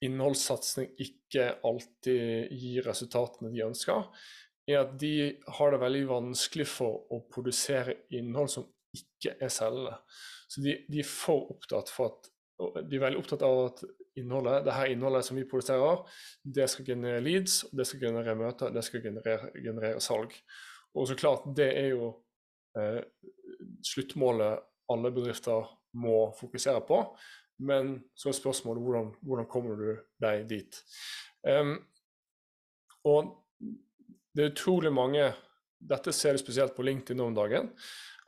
innholdssatsing 0.02 0.96
ikke 1.02 1.48
alltid 1.66 2.50
gir 2.58 2.86
resultatene 2.88 3.52
de 3.52 3.64
ønsker, 3.68 4.06
er 4.66 4.82
at 4.82 4.94
de 4.98 5.14
har 5.58 5.72
det 5.74 5.82
veldig 5.82 6.02
vanskelig 6.10 6.66
for 6.70 7.06
å 7.10 7.22
produsere 7.30 8.02
innhold 8.14 8.50
som 8.50 8.66
ikke 8.94 9.36
er 9.42 9.50
selgende. 9.52 9.96
Så 10.50 10.62
de, 10.62 10.76
de, 10.90 11.00
er 11.02 11.08
for 11.08 11.54
for 11.90 12.10
at 12.10 12.30
de 12.86 12.98
er 12.98 13.02
veldig 13.06 13.22
opptatt 13.22 13.42
av 13.46 13.60
at 13.70 13.82
innholdet, 14.18 14.64
det 14.66 14.74
her 14.76 14.92
innholdet 14.92 15.26
som 15.26 15.38
vi 15.38 15.46
produserer, 15.48 16.02
det 16.42 16.68
skal 16.70 16.86
generere 16.92 17.22
leads, 17.24 17.62
det 17.72 17.86
skal 17.88 18.06
generere 18.08 18.36
møter, 18.38 18.72
det 18.74 18.84
skal 18.86 19.04
generere, 19.04 19.52
generere 19.56 20.02
salg. 20.04 20.34
Og 20.94 21.08
så 21.08 21.16
klart, 21.16 21.46
det 21.56 21.70
er 21.78 21.92
jo 21.94 22.10
eh, 22.78 23.00
sluttmålet 23.86 24.60
alle 24.92 25.12
bedrifter 25.14 25.70
må 25.96 26.26
fokusere 26.36 26.82
på. 26.88 27.00
Men 27.62 27.94
så 28.18 28.30
er 28.30 28.36
spørsmålet 28.36 28.82
hvordan, 28.82 29.12
hvordan 29.22 29.48
kommer 29.50 29.78
du 29.78 29.88
deg 30.22 30.46
dit. 30.50 30.78
Um, 31.46 31.76
og 33.06 33.32
det 34.32 34.44
er 34.44 34.52
utrolig 34.52 34.92
mange 34.94 35.32
Dette 35.82 36.12
ser 36.14 36.36
du 36.36 36.38
spesielt 36.38 36.76
på 36.76 36.84
LinkedIn 36.86 37.18
om 37.18 37.32
dagen 37.34 37.72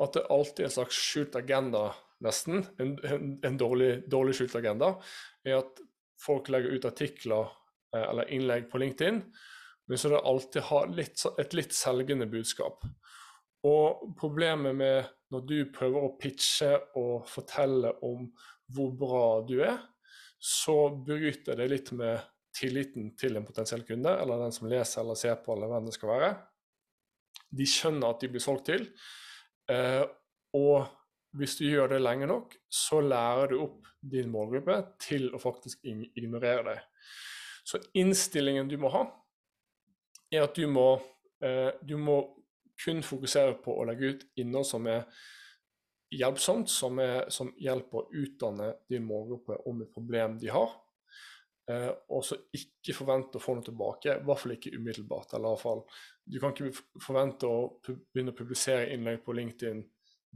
at 0.02 0.16
det 0.16 0.24
alltid 0.32 0.64
er 0.64 0.66
en 0.66 0.74
slags 0.74 0.96
skjult 0.98 1.36
agenda, 1.38 1.84
nesten, 2.24 2.64
en, 2.80 2.94
en, 3.04 3.32
en 3.44 3.58
dårlig, 3.60 4.04
dårlig, 4.10 4.36
skjult 4.38 4.56
agenda, 4.60 4.94
er 5.46 5.60
at 5.60 5.82
folk 6.20 6.48
legger 6.52 6.76
ut 6.76 6.88
artikler 6.88 7.48
eh, 7.94 8.02
eller 8.02 8.30
innlegg 8.34 8.68
på 8.70 8.80
LinkedIn, 8.82 9.22
men 9.88 10.00
så 10.00 10.10
det 10.12 10.22
alltid 10.24 10.68
har 10.70 10.92
litt, 10.96 11.24
et 11.40 11.56
litt 11.56 11.74
selgende 11.76 12.28
budskap. 12.30 12.86
Og 13.68 14.14
problemet 14.20 14.76
med 14.76 15.10
når 15.32 15.42
du 15.48 15.56
prøver 15.74 16.04
å 16.04 16.14
pitche 16.20 16.70
og 17.00 17.26
fortelle 17.28 17.90
om 18.06 18.28
hvor 18.72 18.94
bra 18.96 19.26
du 19.44 19.58
er, 19.64 19.76
så 20.40 20.88
bryter 21.04 21.58
det 21.58 21.68
litt 21.70 21.92
med 21.96 22.20
tilliten 22.54 23.12
til 23.18 23.36
en 23.36 23.44
potensiell 23.44 23.82
kunde, 23.88 24.12
eller 24.20 24.44
den 24.44 24.54
som 24.54 24.68
leser 24.70 25.02
eller 25.02 25.18
ser 25.18 25.36
på, 25.42 25.56
eller 25.56 25.72
hvem 25.72 25.88
det 25.88 25.96
skal 25.96 26.12
være. 26.12 26.32
De 27.54 27.66
skjønner 27.68 28.12
at 28.12 28.22
de 28.22 28.30
blir 28.30 28.44
solgt 28.44 28.68
til, 28.70 28.86
Eh, 29.70 30.04
og 30.54 30.90
hvis 31.34 31.56
du 31.58 31.64
gjør 31.66 31.94
det 31.94 32.02
lenge 32.02 32.28
nok, 32.30 32.54
så 32.70 33.00
lærer 33.02 33.52
du 33.52 33.60
opp 33.64 33.90
din 34.00 34.30
målgruppe 34.30 34.76
til 35.02 35.30
å 35.34 35.40
faktisk 35.42 35.84
ignorere 35.86 36.64
deg. 36.68 36.82
Så 37.64 37.80
innstillingen 37.96 38.68
du 38.68 38.76
må 38.80 38.90
ha, 38.92 39.04
er 40.32 40.44
at 40.46 40.56
du 40.56 40.66
må, 40.70 40.88
eh, 41.42 41.72
du 41.82 41.96
må 41.98 42.18
kun 42.84 43.02
fokusere 43.06 43.56
på 43.64 43.74
å 43.78 43.86
legge 43.88 44.12
ut 44.12 44.24
innhold 44.42 44.66
som 44.68 44.86
er 44.90 45.06
hjelpsomt, 46.14 46.70
som, 46.70 46.98
er, 47.02 47.28
som 47.32 47.52
hjelper 47.58 48.00
å 48.00 48.22
utdanne 48.22 48.72
din 48.90 49.06
målgruppe 49.06 49.62
om 49.70 49.82
et 49.82 49.92
problem 49.94 50.38
de 50.38 50.50
har. 50.54 50.74
Eh, 51.70 51.90
og 52.12 52.24
så 52.26 52.36
ikke 52.52 52.94
forvente 52.96 53.40
å 53.40 53.42
få 53.42 53.56
noe 53.56 53.64
tilbake, 53.64 54.18
i 54.18 54.26
hvert 54.26 54.42
fall 54.42 54.54
ikke 54.56 54.74
umiddelbart. 54.76 55.32
eller 55.34 55.48
i 55.48 55.54
hvert 55.54 55.64
fall, 55.64 55.84
Du 56.26 56.38
kan 56.40 56.52
ikke 56.52 57.00
forvente 57.00 57.46
å 57.46 57.80
begynne 57.84 58.32
å 58.32 58.36
publisere 58.36 58.92
innlegg 58.92 59.24
på 59.24 59.32
LinkedIn 59.32 59.82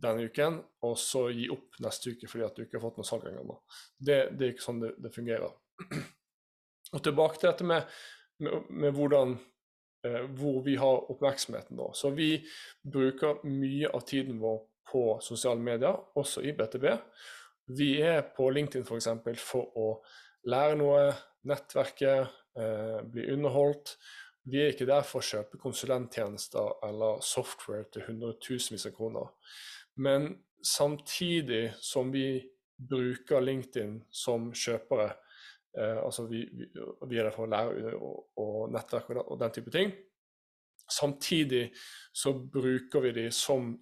denne 0.03 0.29
uken, 0.29 0.61
og 0.87 0.95
så 1.01 1.27
gi 1.35 1.49
opp 1.53 1.79
neste 1.85 2.15
uke 2.15 2.31
fordi 2.31 2.47
at 2.47 2.57
du 2.57 2.65
ikke 2.65 2.79
har 2.79 2.85
fått 2.87 3.01
noe 3.01 3.09
salg 3.09 3.27
engang. 3.29 3.53
Det, 3.99 4.19
det 4.39 4.47
er 4.47 4.55
ikke 4.55 4.67
sånn 4.67 4.83
det, 4.85 4.95
det, 5.03 5.13
fungerer. 5.15 5.55
Og 6.97 7.03
tilbake 7.05 7.41
til 7.41 7.51
dette 7.51 7.67
med, 7.69 7.89
med, 8.41 8.69
med 8.71 8.95
hvordan, 8.97 9.35
eh, 10.07 10.23
hvor 10.39 10.63
vi 10.65 10.79
har 10.81 11.11
oppmerksomheten. 11.13 11.77
Da. 11.77 11.91
Så 11.93 12.15
vi 12.17 12.31
bruker 12.81 13.43
mye 13.45 13.91
av 13.93 14.07
tiden 14.09 14.39
vår 14.41 14.63
på 14.89 15.03
sosiale 15.21 15.61
medier, 15.61 15.99
også 16.17 16.43
i 16.49 16.55
BTB. 16.57 16.87
Vi 17.77 17.91
er 18.01 18.23
på 18.37 18.49
LinkedIn 18.55 18.87
f.eks. 18.87 18.89
For, 18.89 19.03
eksempel, 19.03 19.37
for 19.43 19.77
å 19.77 19.89
lære 20.49 20.79
noe, 20.81 21.03
nettverke, 21.49 22.15
eh, 22.57 23.01
bli 23.05 23.29
underholdt. 23.35 23.99
vi 24.49 24.63
er 24.63 24.71
ikke 24.73 24.87
der 24.89 25.05
for 25.05 25.21
å 25.21 25.29
kjøpe 25.29 25.59
konsulenttjenester 25.61 26.79
eller 26.87 27.19
software 27.21 27.85
til 27.93 28.07
hundretusenvis 28.07 28.87
av 28.89 28.95
kroner. 28.97 29.27
Men 29.99 30.31
samtidig 30.63 31.73
som 31.81 32.13
vi 32.15 32.43
bruker 32.79 33.43
LinkedIn 33.43 33.97
som 34.11 34.53
kjøpere, 34.55 35.09
eh, 35.79 35.99
altså 35.99 36.29
vi, 36.31 36.45
vi, 36.53 36.69
vi, 36.71 37.19
er 37.19 37.29
der 37.29 37.35
for 37.35 37.49
å 37.49 37.51
lære 37.51 37.95
og, 37.99 38.21
og 38.39 38.73
nettverk 38.75 39.11
og, 39.19 39.35
den 39.41 39.55
type 39.57 39.75
ting, 39.75 39.93
samtidig 40.89 41.69
så 42.15 42.33
bruker 42.39 43.05
vi 43.05 43.15
de 43.17 43.29
som 43.35 43.73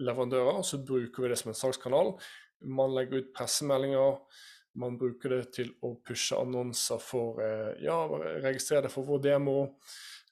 leverandører, 0.00 0.62
så 0.66 0.80
bruker 0.84 1.22
vi 1.22 1.32
det 1.32 1.38
som 1.40 1.52
en 1.52 1.58
salgskanal. 1.58 2.14
Man 2.66 2.94
legger 2.96 3.22
ut 3.22 3.34
pressemeldinger, 3.36 4.18
man 4.80 4.98
bruker 4.98 5.34
det 5.34 5.44
til 5.56 5.72
å 5.86 5.94
pushe 6.06 6.38
annonser 6.38 7.00
for 7.02 7.40
eh, 7.44 7.78
Ja, 7.84 8.02
registrere 8.42 8.86
det 8.86 8.92
for 8.94 9.06
vår 9.06 9.22
demo. 9.24 9.56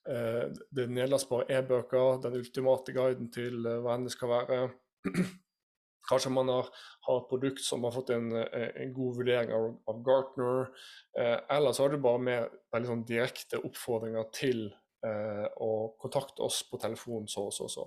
Eh, 0.09 0.45
det 0.71 0.85
er 0.85 0.93
nedlastbare 0.95 1.49
e-bøker, 1.59 2.21
den 2.23 2.39
ultimate 2.39 2.95
guiden 2.97 3.33
til 3.35 3.67
eh, 3.67 3.81
hva 3.83 3.97
enn 3.97 4.07
det 4.07 4.15
skal 4.15 4.33
være. 4.35 4.61
Kanskje 6.09 6.33
man 6.33 6.49
har, 6.49 6.69
har, 7.05 7.21
produkt 7.29 7.61
som 7.61 7.85
har 7.85 7.93
fått 7.93 8.15
en, 8.15 8.31
en 8.33 8.93
god 8.97 9.19
vurdering 9.19 9.53
av, 9.53 9.67
av 9.93 9.99
Gartner. 10.07 10.71
Eh, 11.19 11.37
eller 11.57 11.77
så 11.77 11.85
har 11.85 11.93
du 11.93 12.01
bare 12.01 12.23
mer 12.23 12.47
veldig 12.73 12.89
sånn 12.89 13.05
direkte 13.09 13.61
oppfordringer 13.61 14.31
til 14.33 14.63
eh, 15.05 15.45
å 15.61 15.73
kontakte 16.01 16.47
oss 16.47 16.63
på 16.71 16.81
telefon 16.81 17.29
så 17.29 17.45
og 17.51 17.53
så. 17.53 17.69
så. 17.75 17.85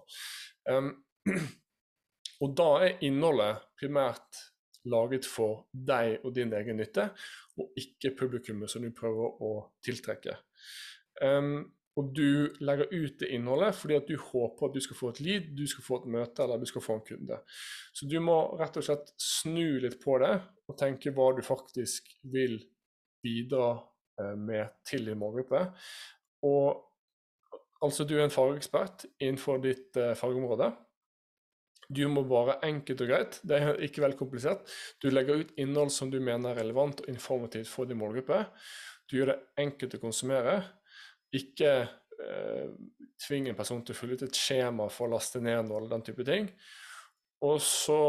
Um, 0.70 0.94
og 2.46 2.56
da 2.58 2.70
er 2.86 3.02
innholdet 3.08 3.66
primært 3.82 4.46
laget 4.92 5.26
for 5.30 5.66
deg 5.74 6.22
og 6.26 6.34
din 6.38 6.54
egen 6.58 6.80
nytte, 6.82 7.10
og 7.58 7.78
ikke 7.78 8.16
publikummet 8.18 8.72
som 8.72 8.86
du 8.86 8.94
prøver 8.96 9.42
å 9.42 9.54
tiltrekke. 9.86 10.38
Um, 11.22 11.72
og 12.00 12.12
du 12.16 12.54
legger 12.64 12.88
ut 12.94 13.18
det 13.20 13.32
innholdet 13.36 13.76
fordi 13.76 13.98
at 14.00 14.08
du 14.08 14.16
håper 14.16 14.70
at 14.70 14.76
du 14.76 14.84
skal 14.84 14.98
få 14.98 15.10
et 15.12 15.22
lead, 15.26 15.50
du 15.58 15.66
skal 15.68 15.86
få 15.86 16.00
et 16.00 16.12
møte 16.14 16.44
eller 16.44 16.62
du 16.62 16.70
skal 16.70 16.84
få 16.86 16.98
en 16.98 17.08
kunde. 17.08 17.40
Så 17.94 18.08
du 18.08 18.18
må 18.24 18.38
rett 18.60 18.78
og 18.80 18.86
slett 18.88 19.12
snu 19.20 19.82
litt 19.84 20.00
på 20.04 20.16
det 20.24 20.34
og 20.72 20.78
tenke 20.80 21.12
hva 21.16 21.32
du 21.36 21.44
faktisk 21.44 22.08
vil 22.32 22.62
bidra 23.22 23.74
uh, 23.76 24.38
med 24.40 24.72
til 24.88 25.10
din 25.10 25.20
målgruppe. 25.20 25.66
Og 26.48 26.80
altså 27.84 28.08
du 28.08 28.16
er 28.18 28.26
en 28.26 28.34
fagekspert 28.34 29.06
innenfor 29.20 29.60
ditt 29.66 30.00
uh, 30.00 30.14
fagområde. 30.18 30.72
Du 31.92 32.06
må 32.08 32.24
bare 32.24 32.62
enkelt 32.64 33.04
og 33.04 33.10
greit, 33.10 33.42
det 33.44 33.58
er 33.60 33.82
ikke 33.84 34.06
veldig 34.06 34.20
komplisert. 34.22 34.64
Du 35.04 35.10
legger 35.12 35.44
ut 35.44 35.58
innhold 35.60 35.92
som 35.92 36.08
du 36.08 36.22
mener 36.24 36.54
er 36.54 36.62
relevant 36.64 37.04
og 37.04 37.10
informativt 37.12 37.68
for 37.68 37.90
din 37.90 38.00
målgruppe. 38.00 38.46
Du 39.12 39.18
gjør 39.18 39.34
det 39.34 39.42
enkelt 39.60 39.98
å 39.98 40.06
konsumere. 40.06 40.62
Ikke 41.38 41.72
eh, 41.82 42.70
tvinge 43.22 43.52
en 43.52 43.58
person 43.58 43.82
til 43.86 43.96
å 43.96 44.00
fylle 44.00 44.18
ut 44.18 44.26
et 44.28 44.38
skjema 44.38 44.88
for 44.92 45.08
å 45.08 45.16
laste 45.16 45.42
ned 45.44 45.68
noe 45.68 45.82
eller 45.82 45.94
den 45.96 46.06
type 46.10 46.26
ting. 46.28 46.50
Og 47.48 47.62
så 47.64 48.02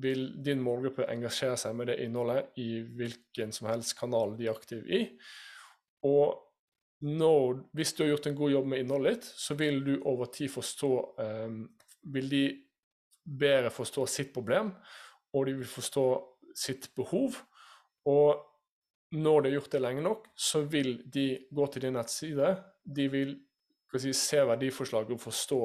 vil 0.00 0.30
din 0.44 0.62
målgruppe 0.64 1.08
engasjere 1.12 1.58
seg 1.60 1.74
med 1.76 1.90
det 1.90 1.98
innholdet 2.04 2.54
i 2.62 2.80
hvilken 2.96 3.52
som 3.52 3.68
helst 3.68 3.96
kanal 3.98 4.36
de 4.38 4.46
er 4.46 4.54
aktive 4.54 4.86
i. 4.86 5.02
Og 6.08 6.38
når, 7.04 7.62
hvis 7.76 7.94
du 7.96 8.02
har 8.04 8.14
gjort 8.14 8.28
en 8.28 8.38
god 8.38 8.54
jobb 8.54 8.66
med 8.72 8.82
innholdet 8.82 9.14
ditt, 9.16 9.28
så 9.40 9.56
vil 9.56 9.80
du 9.84 9.94
over 10.08 10.30
tid 10.32 10.52
forstå 10.52 10.90
eh, 11.24 11.60
Vil 12.12 12.30
de 12.32 12.44
bedre 13.24 13.70
forstå 13.70 14.06
sitt 14.08 14.30
problem, 14.32 14.70
og 15.36 15.46
de 15.46 15.52
vil 15.58 15.68
forstå 15.68 16.04
sitt 16.56 16.88
behov. 16.96 17.36
Og 18.08 18.40
når 19.10 19.42
de 19.42 19.50
har 19.50 19.56
gjort 19.58 19.72
det 19.74 19.82
lenge 19.82 20.02
nok, 20.06 20.26
så 20.38 20.62
vil 20.70 21.00
de 21.10 21.26
gå 21.50 21.66
til 21.72 21.86
din 21.86 21.96
nettside. 21.98 22.52
De 22.84 23.06
vil 23.10 23.34
si, 23.98 24.12
se 24.14 24.42
verdiforslaget 24.46 25.16
og 25.16 25.22
forstå 25.22 25.60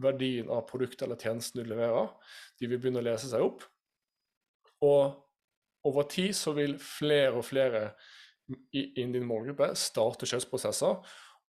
verdien 0.00 0.50
av 0.50 0.64
produktet 0.68 1.04
eller 1.06 1.20
tjenesten 1.20 1.62
du 1.62 1.70
leverer. 1.70 2.10
De 2.58 2.66
vil 2.70 2.80
begynne 2.80 3.02
å 3.02 3.06
lese 3.06 3.30
seg 3.30 3.44
opp. 3.44 3.62
Og 4.86 5.86
over 5.86 6.08
tid 6.10 6.34
så 6.36 6.54
vil 6.56 6.76
flere 6.82 7.36
og 7.38 7.46
flere 7.46 7.90
innen 8.74 9.14
din 9.14 9.28
målgruppe 9.28 9.70
starte 9.78 10.26
kjøpsprosesser, 10.26 10.96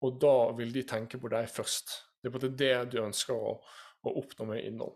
og 0.02 0.18
da 0.22 0.36
vil 0.58 0.74
de 0.74 0.84
tenke 0.88 1.18
på 1.22 1.30
deg 1.32 1.50
først. 1.50 1.94
Det 2.22 2.30
er 2.30 2.36
på 2.36 2.42
det 2.46 2.74
du 2.94 3.00
ønsker 3.02 3.34
å, 3.34 3.56
å 4.06 4.14
oppnå 4.22 4.52
med 4.52 4.66
innhold. 4.66 4.94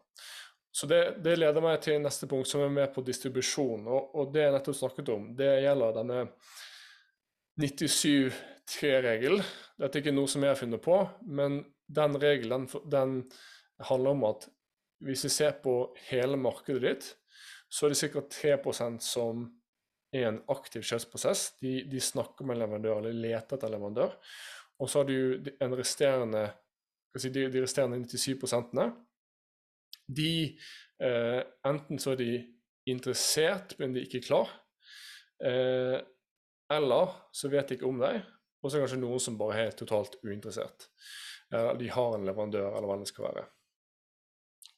Så 0.76 0.88
det, 0.92 1.02
det, 1.24 1.38
leder 1.40 1.64
meg 1.64 1.80
til 1.86 2.02
neste 2.04 2.28
punkt, 2.28 2.50
som 2.52 2.66
er 2.66 2.74
med 2.74 2.90
på 2.92 3.04
distribusjon. 3.08 3.86
Og, 3.88 4.10
og 4.20 4.34
det 4.36 4.42
jeg 4.44 4.56
nettopp 4.58 4.76
snakket 4.76 5.12
om, 5.14 5.30
det 5.38 5.48
gjelder 5.64 5.94
denne 5.96 6.18
97-3-regelen. 7.64 9.46
Dette 9.80 9.96
er 9.96 10.04
ikke 10.04 10.16
noe 10.18 10.32
som 10.32 10.44
jeg 10.44 10.52
har 10.52 10.60
funnet 10.60 10.84
på, 10.84 10.98
men 11.32 11.62
den 11.88 12.20
regelen 12.20 12.68
den 12.92 13.22
handler 13.88 14.18
om 14.18 14.28
at 14.34 14.50
hvis 15.06 15.24
vi 15.28 15.32
ser 15.38 15.56
på 15.64 15.78
hele 16.10 16.36
markedet 16.40 16.84
ditt, 16.84 17.08
så 17.72 17.88
er 17.88 17.96
det 17.96 18.12
ca. 18.12 18.26
3% 18.36 19.00
som 19.04 19.48
er 20.16 20.28
en 20.28 20.44
aktiv 20.52 20.84
kjøpsprosess. 20.84 21.48
De, 21.64 21.78
de, 21.88 22.04
snakker 22.04 22.48
med 22.48 22.60
leverandør 22.60 23.00
eller 23.00 23.16
leter 23.16 23.56
etter 23.56 23.72
leverandør. 23.72 24.16
Og 24.84 24.92
så 24.92 25.02
har 25.02 25.08
du 25.08 25.52
en 25.64 25.80
resterende, 25.80 26.50
si, 27.16 27.32
de, 27.32 27.48
de 27.52 27.64
resterende 27.64 28.04
97 28.04 28.36
de 30.08 30.58
eh, 31.02 31.42
Enten 31.68 32.02
så 32.02 32.14
er 32.14 32.22
de 32.22 32.32
interessert, 32.90 33.76
men 33.80 33.94
de 33.94 34.04
er 34.04 34.10
ikke 34.10 34.26
klar. 34.28 34.52
Eh, 35.42 35.98
eller 36.76 37.18
så 37.36 37.50
vet 37.52 37.70
de 37.70 37.78
ikke 37.78 37.90
om 37.90 38.02
deg, 38.02 38.22
og 38.62 38.70
så 38.70 38.76
er 38.76 38.80
det 38.80 38.86
kanskje 38.88 39.02
noen 39.04 39.22
som 39.22 39.38
bare 39.40 39.68
er 39.68 39.78
totalt 39.78 40.18
uinteressert. 40.24 40.90
Eh, 41.54 41.72
de 41.80 41.92
har 41.94 42.16
en 42.16 42.26
leverandør, 42.26 42.72
eller 42.72 42.90
hva 42.90 42.98
det 43.02 43.12
skal 43.12 43.30
være. 43.30 43.46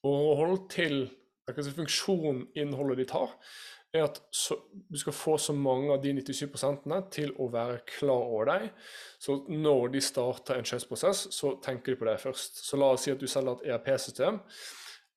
Og 0.08 0.36
hold 0.40 0.60
til 0.72 1.08
si, 1.08 1.74
funksjonen 1.74 2.46
innholdet 2.60 3.02
de 3.02 3.10
tar, 3.10 3.34
er 3.96 4.04
at 4.04 4.20
så, 4.36 4.58
du 4.74 4.98
skal 5.00 5.16
få 5.16 5.38
så 5.40 5.56
mange 5.56 5.94
av 5.94 6.02
de 6.04 6.12
97% 6.20 7.08
til 7.13 7.32
å 7.40 7.48
være 7.54 7.80
klar 7.88 8.26
over 8.28 8.50
deg. 8.52 8.68
Så 9.20 9.40
når 9.48 9.94
de 9.96 10.04
starter 10.04 10.60
en 10.60 10.68
kjøpsprosess, 10.68 11.28
så 11.34 11.56
tenker 11.63 11.94
de 11.94 12.02
på 12.02 12.10
deg 12.10 12.20
først. 12.22 12.62
Så 12.68 12.80
la 12.80 12.92
oss 12.94 13.08
si 13.08 13.13
at 13.13 13.24
du 13.24 13.28
selger 13.32 13.63
et 13.63 13.72
ERP-system. 13.72 14.42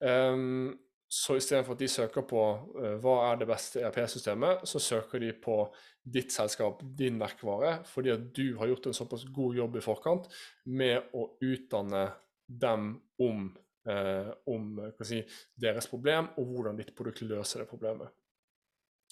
Um, 0.00 0.78
så 1.10 1.36
istedenfor 1.36 1.74
at 1.74 1.82
de 1.82 1.88
søker 1.90 2.24
på 2.28 2.42
uh, 2.78 2.94
hva 3.02 3.14
er 3.28 3.40
det 3.40 3.48
beste 3.50 3.82
ERP-systemet, 3.82 4.62
så 4.68 4.80
søker 4.82 5.22
de 5.22 5.32
på 5.36 5.56
ditt 6.00 6.32
selskap, 6.32 6.80
din 6.96 7.18
merkevare, 7.20 7.80
fordi 7.88 8.14
at 8.14 8.28
du 8.36 8.56
har 8.60 8.70
gjort 8.70 8.88
en 8.88 8.96
såpass 8.96 9.26
god 9.34 9.58
jobb 9.58 9.76
i 9.76 9.84
forkant 9.84 10.30
med 10.70 11.10
å 11.16 11.26
utdanne 11.44 12.06
dem 12.46 12.92
om, 13.20 13.44
uh, 13.90 14.30
om 14.50 14.70
si, 15.04 15.20
deres 15.60 15.90
problem, 15.90 16.32
og 16.40 16.54
hvordan 16.54 16.80
ditt 16.80 16.94
produkt 16.96 17.26
løser 17.26 17.64
det 17.64 17.70
problemet. 17.70 18.14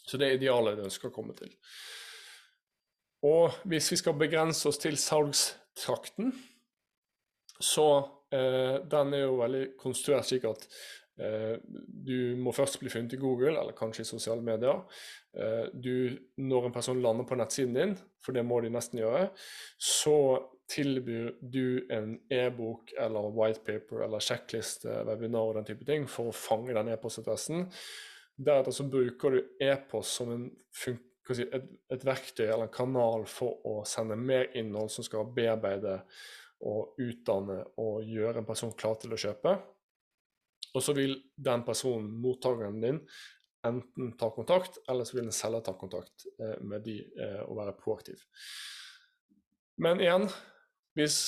Så 0.09 0.17
det 0.17 0.29
er 0.29 0.39
idealet 0.39 0.79
du 0.79 0.87
ønsker 0.87 1.11
å 1.11 1.15
komme 1.15 1.35
til. 1.37 1.51
Og 3.27 3.59
hvis 3.69 3.91
vi 3.93 3.99
skal 3.99 4.17
begrense 4.17 4.71
oss 4.71 4.79
til 4.81 4.97
salgstrakten, 4.97 6.31
så 7.59 7.89
eh, 8.35 8.79
den 8.91 9.15
er 9.17 9.27
jo 9.27 9.39
veldig 9.41 9.65
konstruert 9.81 10.29
slik 10.29 10.47
at 10.49 10.67
eh, 11.21 11.57
du 11.63 12.37
må 12.41 12.53
først 12.57 12.81
bli 12.83 12.93
funnet 12.93 13.17
i 13.17 13.21
Google, 13.21 13.55
eller 13.55 13.77
kanskje 13.77 14.05
i 14.05 14.11
sosiale 14.11 14.45
medier. 14.45 14.85
Eh, 15.37 15.67
du, 15.73 16.19
når 16.43 16.69
en 16.69 16.77
person 16.77 17.03
lander 17.03 17.29
på 17.29 17.39
nettsiden 17.39 17.75
din, 17.77 17.97
for 18.25 18.37
det 18.37 18.47
må 18.47 18.61
de 18.63 18.73
nesten 18.75 19.03
gjøre, 19.03 19.29
så 19.79 20.19
tilbyr 20.69 21.33
du 21.41 21.89
en 21.95 22.15
e-bok 22.29 22.93
eller 23.01 23.33
whitepaper 23.33 24.05
eller 24.05 24.23
sjekkliste, 24.23 25.01
webinar 25.09 25.53
og 25.53 25.59
den 25.59 25.69
type 25.71 25.87
ting 25.89 26.05
for 26.11 26.29
å 26.29 26.37
fange 26.37 26.77
den 26.77 26.93
e-postadressen. 26.93 27.69
Deretter 28.39 28.75
så 28.77 28.87
bruker 28.87 29.35
du 29.35 29.39
e-post 29.65 30.21
som 30.21 30.35
en 30.35 30.49
et, 31.37 31.65
et, 31.93 32.05
verktøy 32.05 32.47
eller 32.47 32.67
en 32.69 32.73
kanal 32.73 33.27
for 33.29 33.61
å 33.69 33.83
sende 33.89 34.17
mer 34.17 34.49
innhold 34.57 34.93
som 34.93 35.05
skal 35.05 35.29
bearbeide 35.35 35.99
og 36.67 36.99
utdanne 37.01 37.61
og 37.79 38.07
gjøre 38.07 38.43
en 38.43 38.49
person 38.49 38.75
klar 38.79 38.99
til 39.01 39.15
å 39.15 39.21
kjøpe. 39.21 39.55
Og 40.75 40.85
så 40.85 40.95
vil 40.97 41.15
den 41.37 41.65
personen, 41.67 42.11
mottakeren 42.23 42.81
din, 42.83 43.01
enten 43.67 44.13
ta 44.19 44.31
kontakt, 44.35 44.79
eller 44.89 45.07
så 45.07 45.19
vil 45.19 45.29
en 45.29 45.35
selger 45.35 45.65
ta 45.67 45.75
kontakt 45.79 46.27
eh, 46.39 46.59
med 46.63 46.85
de 46.87 47.01
eh, 47.19 47.41
og 47.47 47.57
være 47.59 47.75
proaktiv. 47.79 48.23
Men 49.83 50.03
igjen, 50.03 50.27
hvis 50.99 51.19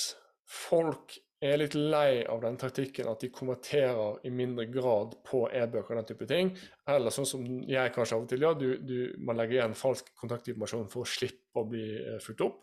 folk 0.51 1.15
er 1.41 1.57
litt 1.57 1.73
lei 1.73 2.21
av 2.29 2.43
den 2.43 2.57
taktikken 2.61 3.09
at 3.09 3.23
de 3.23 3.31
konverterer 3.33 4.19
i 4.27 4.31
mindre 4.33 4.67
grad 4.69 5.15
på 5.25 5.47
e-bøker 5.49 5.95
og 5.95 6.01
den 6.01 6.09
type 6.11 6.27
ting, 6.29 6.51
eller 6.91 7.13
sånn 7.13 7.27
som 7.27 7.45
jeg 7.65 7.93
kanskje 7.95 8.17
av 8.17 8.25
og 8.27 8.29
til 8.29 8.45
gjør, 8.45 8.59
du, 8.85 8.97
man 9.25 9.39
legger 9.39 9.57
igjen 9.57 9.77
falsk 9.77 10.11
kontaktinformasjon 10.21 10.89
for 10.91 11.01
å 11.01 11.09
slippe 11.09 11.63
å 11.63 11.65
bli 11.71 11.85
uh, 11.97 12.19
fulgt 12.21 12.45
opp, 12.45 12.61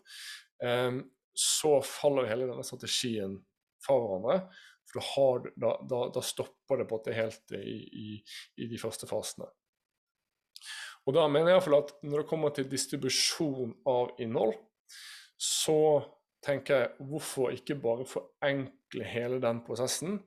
så 1.39 1.77
faller 1.85 2.27
hele 2.27 2.49
denne 2.49 2.65
strategien 2.67 3.37
fra 3.83 3.95
hverandre. 4.01 4.41
For 4.89 5.05
har, 5.05 5.49
da, 5.55 5.73
da, 5.87 6.01
da, 6.11 6.21
stopper 6.25 6.81
det 6.81 6.87
på 6.89 6.99
en 7.05 7.15
helt 7.15 7.53
i, 7.55 7.77
i, 7.85 8.07
i, 8.57 8.67
de 8.67 8.79
første 8.81 9.07
fasene. 9.07 9.47
Og 11.07 11.15
da 11.15 11.27
mener 11.31 11.53
jeg 11.53 11.75
at 11.77 11.93
når 12.03 12.23
det 12.23 12.29
kommer 12.29 12.53
til 12.53 12.67
distribusjon 12.69 13.75
av 13.87 14.15
innhold, 14.21 14.57
så 15.39 15.79
tenker 16.43 16.81
jeg 16.81 17.07
hvorfor 17.11 17.53
ikke 17.55 17.77
bare 17.79 18.07
forenkle 18.07 19.05
hele 19.07 19.39
den 19.43 19.61
prosessen 19.65 20.19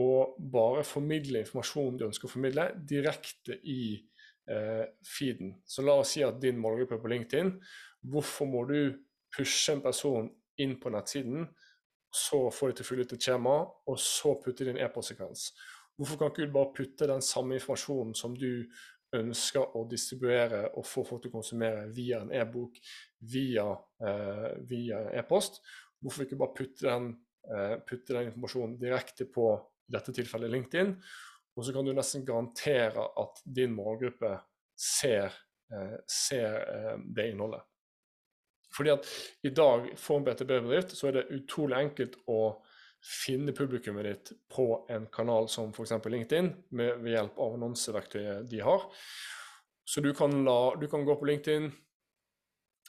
og 0.00 0.38
bare 0.52 0.82
formidle 0.88 1.42
informasjonen 1.44 1.98
du 2.00 2.06
ønsker 2.08 2.28
å 2.28 2.32
formidle, 2.32 2.70
direkte 2.88 3.58
i 3.68 3.92
eh, 4.48 4.84
feeden. 5.04 5.58
Så 5.68 5.84
la 5.84 5.98
oss 6.00 6.14
si 6.16 6.24
at 6.24 6.40
din 6.42 6.60
målgruppe 6.60 6.96
er 6.96 7.02
på 7.02 7.12
LinkedIn. 7.12 7.52
Hvorfor 8.08 8.48
må 8.48 8.64
du 8.70 8.78
pushe 9.36 9.74
en 9.74 9.82
person 9.84 10.30
inn 10.60 10.78
på 10.80 10.92
nettsiden, 10.92 11.46
så 12.12 12.50
få 12.52 12.68
de 12.68 12.78
til 12.78 12.86
fylle 12.86 13.06
ut 13.06 13.14
et 13.16 13.24
skjema, 13.24 13.54
og 13.88 14.00
så 14.00 14.34
putte 14.40 14.64
de 14.64 14.72
inn 14.72 14.80
en 14.80 14.86
e-postsekvens? 14.86 15.50
Hvorfor 15.96 16.18
kan 16.18 16.32
ikke 16.32 16.48
du 16.48 16.54
bare 16.54 16.74
putte 16.76 17.08
den 17.08 17.24
samme 17.24 17.56
informasjonen 17.56 18.14
som 18.16 18.34
du 18.36 18.66
ønsker 19.16 19.76
å 19.76 19.84
distribuere 19.88 20.66
og 20.76 20.86
få 20.88 21.04
folk 21.04 21.24
til 21.24 21.32
å 21.32 21.36
konsumere 21.38 21.84
via 21.92 22.22
en 22.24 22.32
e-bok, 22.36 22.78
via 23.32 23.66
eh, 24.04 25.18
e-post? 25.20 25.60
Hvorfor 26.02 26.26
ikke 26.26 26.40
bare 26.40 26.56
putte 26.56 26.88
den, 26.88 27.10
eh, 27.48 27.76
putte 27.86 28.16
den 28.16 28.30
informasjonen 28.30 28.78
direkte 28.80 29.28
på 29.32 29.52
i 29.56 29.94
dette 29.96 30.14
tilfellet 30.16 30.52
LinkedIn, 30.52 30.96
og 31.52 31.66
så 31.66 31.74
kan 31.74 31.84
du 31.84 31.92
nesten 31.92 32.24
garantere 32.24 33.04
at 33.20 33.42
din 33.44 33.74
målgruppe 33.76 34.36
ser, 34.78 35.32
eh, 35.72 35.98
ser 36.08 36.56
eh, 36.62 36.96
det 37.04 37.30
innholdet. 37.32 37.68
Fordi 38.72 38.92
at 38.94 39.08
i 39.44 39.52
dag 39.54 39.90
for 40.00 40.18
en 40.18 40.26
BTB-bedrift 40.26 40.94
så 40.96 41.10
er 41.10 41.18
det 41.18 41.30
utrolig 41.36 41.78
enkelt 41.78 42.16
å 42.30 42.42
finne 43.02 43.54
publikummet 43.56 44.06
ditt 44.06 44.32
på 44.52 44.66
en 44.92 45.08
kanal 45.12 45.48
som 45.50 45.72
f.eks. 45.74 45.96
LinkedIn, 46.06 46.52
med, 46.78 47.00
ved 47.02 47.16
hjelp 47.16 47.40
av 47.42 47.56
annonseverktøyet 47.58 48.50
de 48.50 48.62
har. 48.62 48.86
Så 49.84 50.00
du 50.04 50.12
kan, 50.14 50.44
la, 50.46 50.74
du 50.78 50.86
kan 50.88 51.04
gå 51.04 51.16
på 51.18 51.26
LinkedIn, 51.26 51.66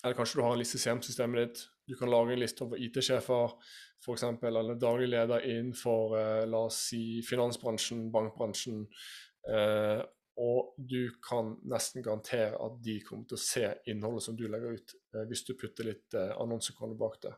eller 0.03 0.17
kanskje 0.17 0.39
du 0.39 0.43
har 0.45 0.53
en 0.53 0.61
liste 0.61 0.77
i 0.77 0.83
CM-systemet 0.83 1.41
ditt. 1.41 1.63
Du 1.89 1.95
kan 1.99 2.11
lage 2.11 2.35
en 2.35 2.43
liste 2.43 2.63
over 2.63 2.79
IT-sjefer, 2.79 3.55
f.eks., 4.03 4.25
eller 4.45 4.77
daglig 4.79 5.09
leder 5.11 5.45
innenfor 5.49 6.17
eh, 6.19 6.43
la 6.47 6.65
oss 6.69 6.79
si 6.91 7.23
finansbransjen, 7.25 8.05
bankbransjen. 8.13 8.83
Eh, 9.49 10.03
og 10.41 10.73
du 10.77 11.11
kan 11.21 11.53
nesten 11.69 12.03
garantere 12.05 12.57
at 12.57 12.77
de 12.83 12.97
kommer 13.05 13.27
til 13.29 13.37
å 13.37 13.43
se 13.43 13.67
innholdet 13.91 14.25
som 14.25 14.37
du 14.37 14.47
legger 14.47 14.79
ut, 14.79 14.95
eh, 15.13 15.25
hvis 15.29 15.45
du 15.45 15.53
putter 15.59 15.91
litt 15.91 16.17
eh, 16.17 16.33
annonsekroner 16.41 16.97
bak 16.97 17.19
det. 17.25 17.35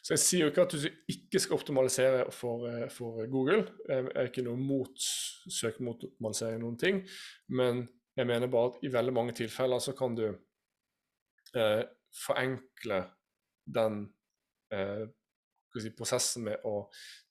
Så 0.00 0.14
jeg 0.14 0.22
sier 0.22 0.44
jo 0.44 0.50
ikke 0.50 0.64
at 0.64 0.74
du 0.74 1.12
ikke 1.12 1.40
skal 1.42 1.58
optimalisere 1.60 2.26
for, 2.32 2.66
eh, 2.68 2.88
for 2.92 3.24
Google. 3.32 3.66
Jeg 3.88 4.10
er 4.14 4.28
ikke 4.28 4.44
noe 4.46 4.60
mot 4.60 5.08
søk 5.52 5.80
mot 5.84 6.00
optimalisering 6.08 6.62
noen 6.62 6.78
ting, 6.80 7.02
men 7.48 7.86
jeg 8.16 8.28
mener 8.28 8.50
bare 8.52 8.72
at 8.72 8.84
i 8.84 8.92
veldig 8.92 9.14
mange 9.16 9.36
tilfeller 9.36 9.80
så 9.80 9.94
kan 9.96 10.16
du 10.16 10.26
eh, 11.56 11.82
forenkle 12.16 13.02
den 13.70 14.02
eh, 14.72 15.06
si, 15.78 15.92
prosessen 15.96 16.48
med 16.48 16.64
å 16.66 16.88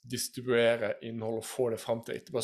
distribuere 0.10 0.95
innhold 1.06 1.41
og 1.41 1.47
få 1.47 1.69
det 1.73 1.82
fram 1.82 2.04
til 2.06 2.19
riktig. 2.19 2.36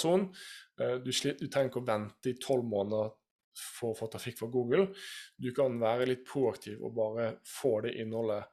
Eh, 0.81 0.97
du, 1.03 1.11
du, 1.11 1.47
trenger 1.47 1.69
ikke 1.69 1.83
å 1.83 1.87
vente 1.87 2.31
i 2.31 2.39
tolv 2.41 2.67
måneder 2.67 3.13
for 3.55 3.93
å 3.93 3.97
få 3.97 4.09
trafikk 4.11 4.41
fra 4.41 4.51
Google. 4.51 4.89
Du 5.37 5.51
kan 5.55 5.77
være 5.79 6.09
litt 6.09 6.25
proaktiv 6.27 6.83
og 6.83 6.95
bare 6.97 7.29
få 7.47 7.77
det 7.85 7.95
innholdet 8.01 8.43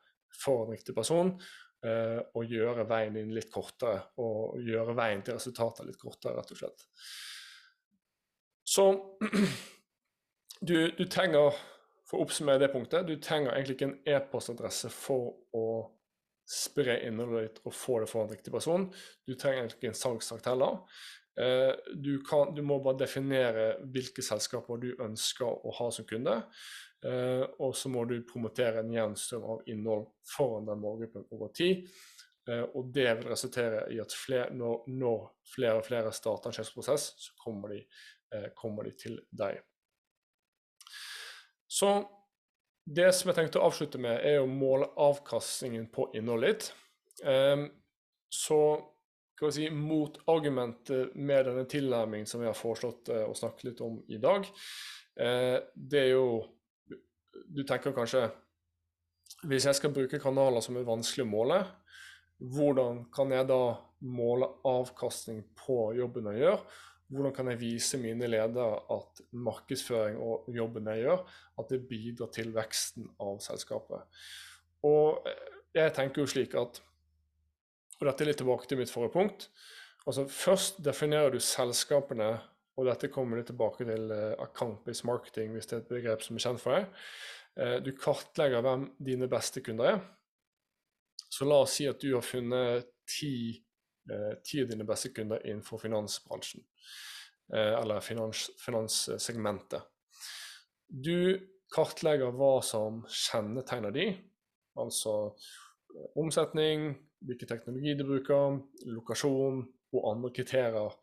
for 0.42 0.66
en 0.66 0.76
riktig 0.76 0.94
person. 0.96 1.34
Eh, 1.82 2.20
og 2.38 2.46
gjøre 2.46 2.86
veien 2.86 3.16
din 3.18 3.32
litt 3.34 3.50
kortere, 3.50 3.98
og 4.22 4.60
gjøre 4.62 4.94
veien 4.94 5.24
til 5.26 5.34
resultatet 5.34 5.88
litt 5.88 5.98
kortere, 5.98 6.36
rett 6.38 6.52
og 6.54 6.60
slett. 6.60 6.84
Så 8.62 8.84
du, 10.68 10.76
du 10.94 11.02
trenger, 11.10 11.58
for 12.06 12.20
å 12.20 12.28
oppsummere 12.28 12.62
det 12.62 12.70
punktet, 12.70 13.08
du 13.08 13.16
trenger 13.18 13.56
egentlig 13.56 13.74
ikke 13.80 13.88
en 13.90 13.98
e-postadresse 14.14 14.92
for 14.94 15.32
å 15.58 15.66
spre 16.52 17.00
innholdet 17.06 17.48
ditt 17.48 17.60
og 17.66 17.74
få 17.74 17.98
det 18.02 18.08
for 18.10 18.24
en 18.24 18.30
riktig 18.30 18.54
person. 18.54 18.86
Du 19.26 19.34
trenger 19.34 19.64
egentlig 19.64 19.80
ikke 19.80 19.92
en 19.92 20.00
salgstakt 20.04 20.48
heller. 20.52 20.78
Eh, 21.40 21.74
du, 21.94 22.20
kan, 22.20 22.54
du, 22.54 22.62
må 22.62 22.78
bare 22.84 23.00
definere 23.04 23.66
hvilke 23.92 24.24
selskaper 24.24 24.80
du 24.82 24.90
ønsker 25.00 25.48
å 25.48 25.74
ha 25.78 25.88
som 25.94 26.06
kunde. 26.08 26.38
Eh, 27.06 27.44
og 27.64 27.76
så 27.76 27.90
må 27.92 28.04
du 28.08 28.18
promotere 28.28 28.82
en 28.82 28.92
jevn 28.92 29.16
av 29.40 29.62
innhold 29.72 30.10
foran 30.28 30.68
den 30.68 30.82
målgruppen 30.82 31.26
over 31.32 31.52
tid. 31.56 31.88
Eh, 32.48 32.64
og 32.76 32.92
det 32.94 33.08
vil 33.18 33.30
resultere 33.32 33.86
i 33.94 34.00
at 34.02 34.14
flere, 34.16 34.50
når, 34.56 34.88
når, 34.92 35.28
flere 35.54 35.80
og 35.80 35.86
flere 35.88 36.12
starter 36.14 36.52
en 36.52 36.58
kjøpsprosess, 36.60 37.12
så 37.26 37.36
kommer 37.40 37.76
de, 37.76 37.84
kommer 38.56 38.88
de 38.88 38.96
til 38.96 39.18
deg. 39.30 39.60
Så 41.72 41.88
det 42.84 43.12
som 43.14 43.30
jeg 43.30 43.38
tenkte 43.38 43.60
å 43.60 43.68
avslutte 43.68 44.00
med, 44.00 44.18
er 44.26 44.42
å 44.42 44.48
måle 44.50 44.88
avkastningen 45.00 45.86
på 45.94 46.08
innholdet 46.18 46.50
ditt. 46.50 46.72
Um, 47.22 47.68
så 48.32 48.58
skal 49.34 49.48
vi 49.48 49.54
si, 49.56 49.68
motargumentet 49.74 51.14
med 51.16 51.46
denne 51.48 51.64
tilnærmingen 51.70 52.28
som 52.28 52.42
vi 52.42 52.48
har 52.48 52.58
foreslått 52.58 53.10
uh, 53.12 53.24
å 53.28 53.36
snakke 53.36 53.70
litt 53.70 53.82
om 53.84 53.98
i 54.12 54.20
dag, 54.22 54.46
uh, 54.46 55.58
det 55.74 56.02
er 56.06 56.12
jo 56.14 56.26
Du 57.52 57.62
tenker 57.64 57.94
kanskje 57.96 58.26
Hvis 59.48 59.64
jeg 59.66 59.74
skal 59.74 59.92
bruke 59.92 60.20
kanaler 60.20 60.62
som 60.62 60.76
er 60.76 60.86
vanskelig 60.86 61.24
å 61.24 61.32
måle, 61.32 61.58
hvordan 62.42 63.04
kan 63.14 63.32
jeg 63.32 63.46
da 63.48 63.74
måle 64.02 64.48
avkastning 64.66 65.42
på 65.58 65.92
jobben 65.94 66.28
jeg 66.32 66.42
gjør? 66.42 66.64
Hvordan 67.12 67.34
kan 67.36 67.50
jeg 67.52 67.60
vise 67.60 67.98
mine 68.00 68.28
ledere 68.30 68.80
at 68.90 69.20
markedsføring 69.32 70.16
og 70.22 70.48
jobben 70.54 70.88
jeg 70.90 71.04
gjør, 71.04 71.22
at 71.60 71.70
det 71.70 71.82
bidrar 71.88 72.32
til 72.34 72.50
veksten 72.54 73.10
av 73.22 73.38
selskapet? 73.44 74.22
Og 74.88 75.28
jeg 75.76 75.94
tenker 75.94 76.22
jo 76.22 76.30
slik 76.30 76.56
at 76.58 76.80
Og 78.02 78.08
dette 78.08 78.24
er 78.24 78.32
litt 78.32 78.40
tilbake 78.42 78.66
til 78.66 78.82
mitt 78.82 78.90
forrige 78.90 79.14
punkt. 79.14 79.48
altså 80.04 80.26
Først 80.26 80.82
definerer 80.84 81.30
du 81.30 81.38
selskapene, 81.38 82.32
og 82.76 82.88
dette 82.88 83.12
kommer 83.12 83.38
litt 83.38 83.46
tilbake 83.52 83.86
til 83.86 84.10
uh, 84.10 84.34
account-based 84.42 85.06
marketing, 85.06 85.52
hvis 85.54 85.70
det 85.70 85.76
er 85.78 85.84
et 85.84 85.92
begrep 85.92 86.24
som 86.24 86.36
er 86.36 86.46
kjent 86.46 86.62
for 86.62 86.74
deg. 86.74 87.02
Uh, 87.54 87.76
du 87.84 87.92
kartlegger 87.94 88.64
hvem 88.64 88.88
dine 88.98 89.28
beste 89.30 89.62
kunder 89.62 89.94
er. 89.94 90.00
Så 91.32 91.46
la 91.46 91.62
oss 91.62 91.78
si 91.78 91.86
at 91.88 92.00
du 92.02 92.10
har 92.16 92.24
funnet 92.26 92.90
ti 93.08 93.62
Eh, 94.10 94.38
ti 94.44 94.62
av 94.62 94.68
dine 94.68 94.84
beste 94.84 95.12
kunder 95.14 95.46
innenfor 95.46 95.78
finansbransjen, 95.78 96.66
Uh, 97.52 97.74
eller 97.82 98.00
finans, 98.00 98.46
finanssegmentet. 98.56 99.82
Du 100.88 101.36
kartlegger 101.74 102.30
hva 102.32 102.62
som 102.64 103.02
kjennetegner 103.12 103.92
de, 103.92 104.06
altså 104.78 105.12
eh, 105.26 106.06
omsetning, 106.22 106.94
hvilken 107.26 107.48
teknologi 107.48 107.94
du 107.98 108.04
bruker, 108.06 108.58
lokasjon 108.90 109.62
og 109.92 110.08
andre 110.10 110.32
kriterier, 110.34 110.96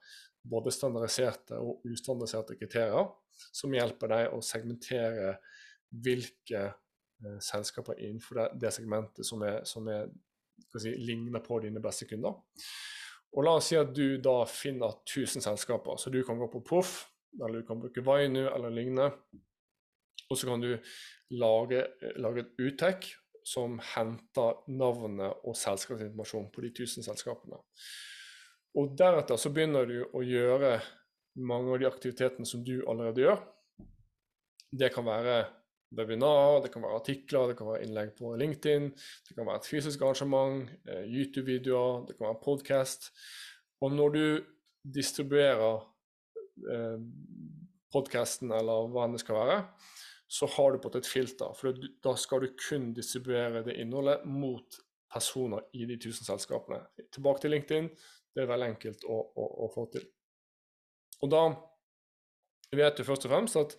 både 0.49 0.71
standardiserte 0.73 1.59
og 1.59 1.83
ustandardiserte 1.87 2.57
kriterier, 2.59 3.09
som 3.55 3.73
hjelper 3.75 4.13
deg 4.13 4.35
å 4.35 4.41
segmentere 4.43 5.35
hvilke 5.89 6.63
eh, 6.69 7.39
selskaper 7.43 7.99
innenfor 7.99 8.39
det, 8.39 8.47
det 8.63 8.73
segmentet 8.75 9.27
som, 9.27 9.43
er, 9.45 9.61
som 9.67 9.87
er, 9.91 10.09
si, 10.75 10.93
ligner 10.95 11.43
på 11.45 11.59
dine 11.63 11.83
beste 11.83 12.07
kunder. 12.09 12.39
Og 13.37 13.45
la 13.45 13.55
oss 13.59 13.69
si 13.69 13.77
at 13.77 13.91
du 13.93 14.17
da 14.23 14.41
finner 14.49 14.99
1000 15.03 15.45
selskaper, 15.45 15.99
så 16.01 16.11
du 16.13 16.21
kan 16.25 16.39
gå 16.39 16.49
på 16.51 16.63
Proff, 16.65 17.03
eller 17.37 17.61
du 17.61 17.67
kan 17.67 17.81
bruke 17.81 18.03
Vainu 18.05 18.47
eller 18.47 18.73
lignende. 18.73 19.11
Og 20.29 20.37
så 20.37 20.49
kan 20.49 20.61
du 20.61 20.71
lage, 21.37 21.83
lage 22.21 22.45
et 22.45 22.63
uttek 22.65 23.11
som 23.49 23.79
henter 23.95 24.61
navnet 24.69 25.45
og 25.47 25.57
selskapsinformasjon 25.57 26.49
på 26.53 26.63
de 26.65 26.71
1000 26.71 27.07
selskapene. 27.07 27.59
Og 28.77 28.93
deretter 28.97 29.39
så 29.41 29.51
begynner 29.53 29.87
du 29.89 30.03
å 30.13 30.21
gjøre 30.21 30.77
mange 31.39 31.73
av 31.73 31.81
de 31.81 31.87
aktivitetene 31.89 32.45
som 32.45 32.61
du 32.65 32.79
allerede 32.83 33.23
gjør. 33.23 33.39
Det 34.69 34.91
kan 34.93 35.07
være 35.07 35.39
webinar, 35.97 36.59
det 36.61 36.71
kan 36.73 36.83
være 36.85 36.99
artikler, 36.99 37.49
det 37.49 37.57
kan 37.57 37.71
være 37.71 37.85
innlegg 37.87 38.11
på 38.17 38.35
LinkedIn, 38.37 38.89
det 39.27 39.35
kan 39.35 39.47
være 39.47 39.63
et 39.63 39.69
fysisk 39.69 40.03
arrangement, 40.05 40.69
eh, 40.85 41.05
YouTube-videoer, 41.09 42.05
det 42.05 42.17
kan 42.17 42.27
være 42.27 42.43
podkast. 42.43 43.09
Og 43.81 43.95
når 43.95 44.13
du 44.13 44.25
distribuerer 44.83 45.81
eh, 46.69 46.99
podkasten 47.89 48.53
eller 48.53 48.91
hva 48.93 49.07
det 49.09 49.23
skal 49.23 49.39
være, 49.39 49.57
så 50.29 50.45
har 50.55 50.71
du 50.71 50.81
på 50.81 50.91
et 50.97 51.09
filter. 51.09 51.55
For 51.57 51.73
da 52.05 52.13
skal 52.19 52.45
du 52.45 52.53
kun 52.59 52.91
distribuere 52.93 53.63
det 53.65 53.79
innholdet 53.81 54.27
mot 54.29 54.77
personer 55.09 55.65
i 55.73 55.87
de 55.89 55.97
tusen 55.97 56.27
selskapene. 56.27 56.83
Tilbake 57.09 57.41
til 57.41 57.55
LinkedIn. 57.55 57.89
Det 58.35 58.43
er 58.43 58.51
veldig 58.51 58.69
enkelt 58.75 59.07
å, 59.09 59.17
å, 59.17 59.47
å 59.65 59.71
få 59.73 59.87
til. 59.95 60.05
Og 61.25 61.33
da 61.33 61.43
vet 62.77 62.99
du 62.99 63.07
først 63.07 63.25
og 63.25 63.33
fremst 63.33 63.57
at 63.59 63.75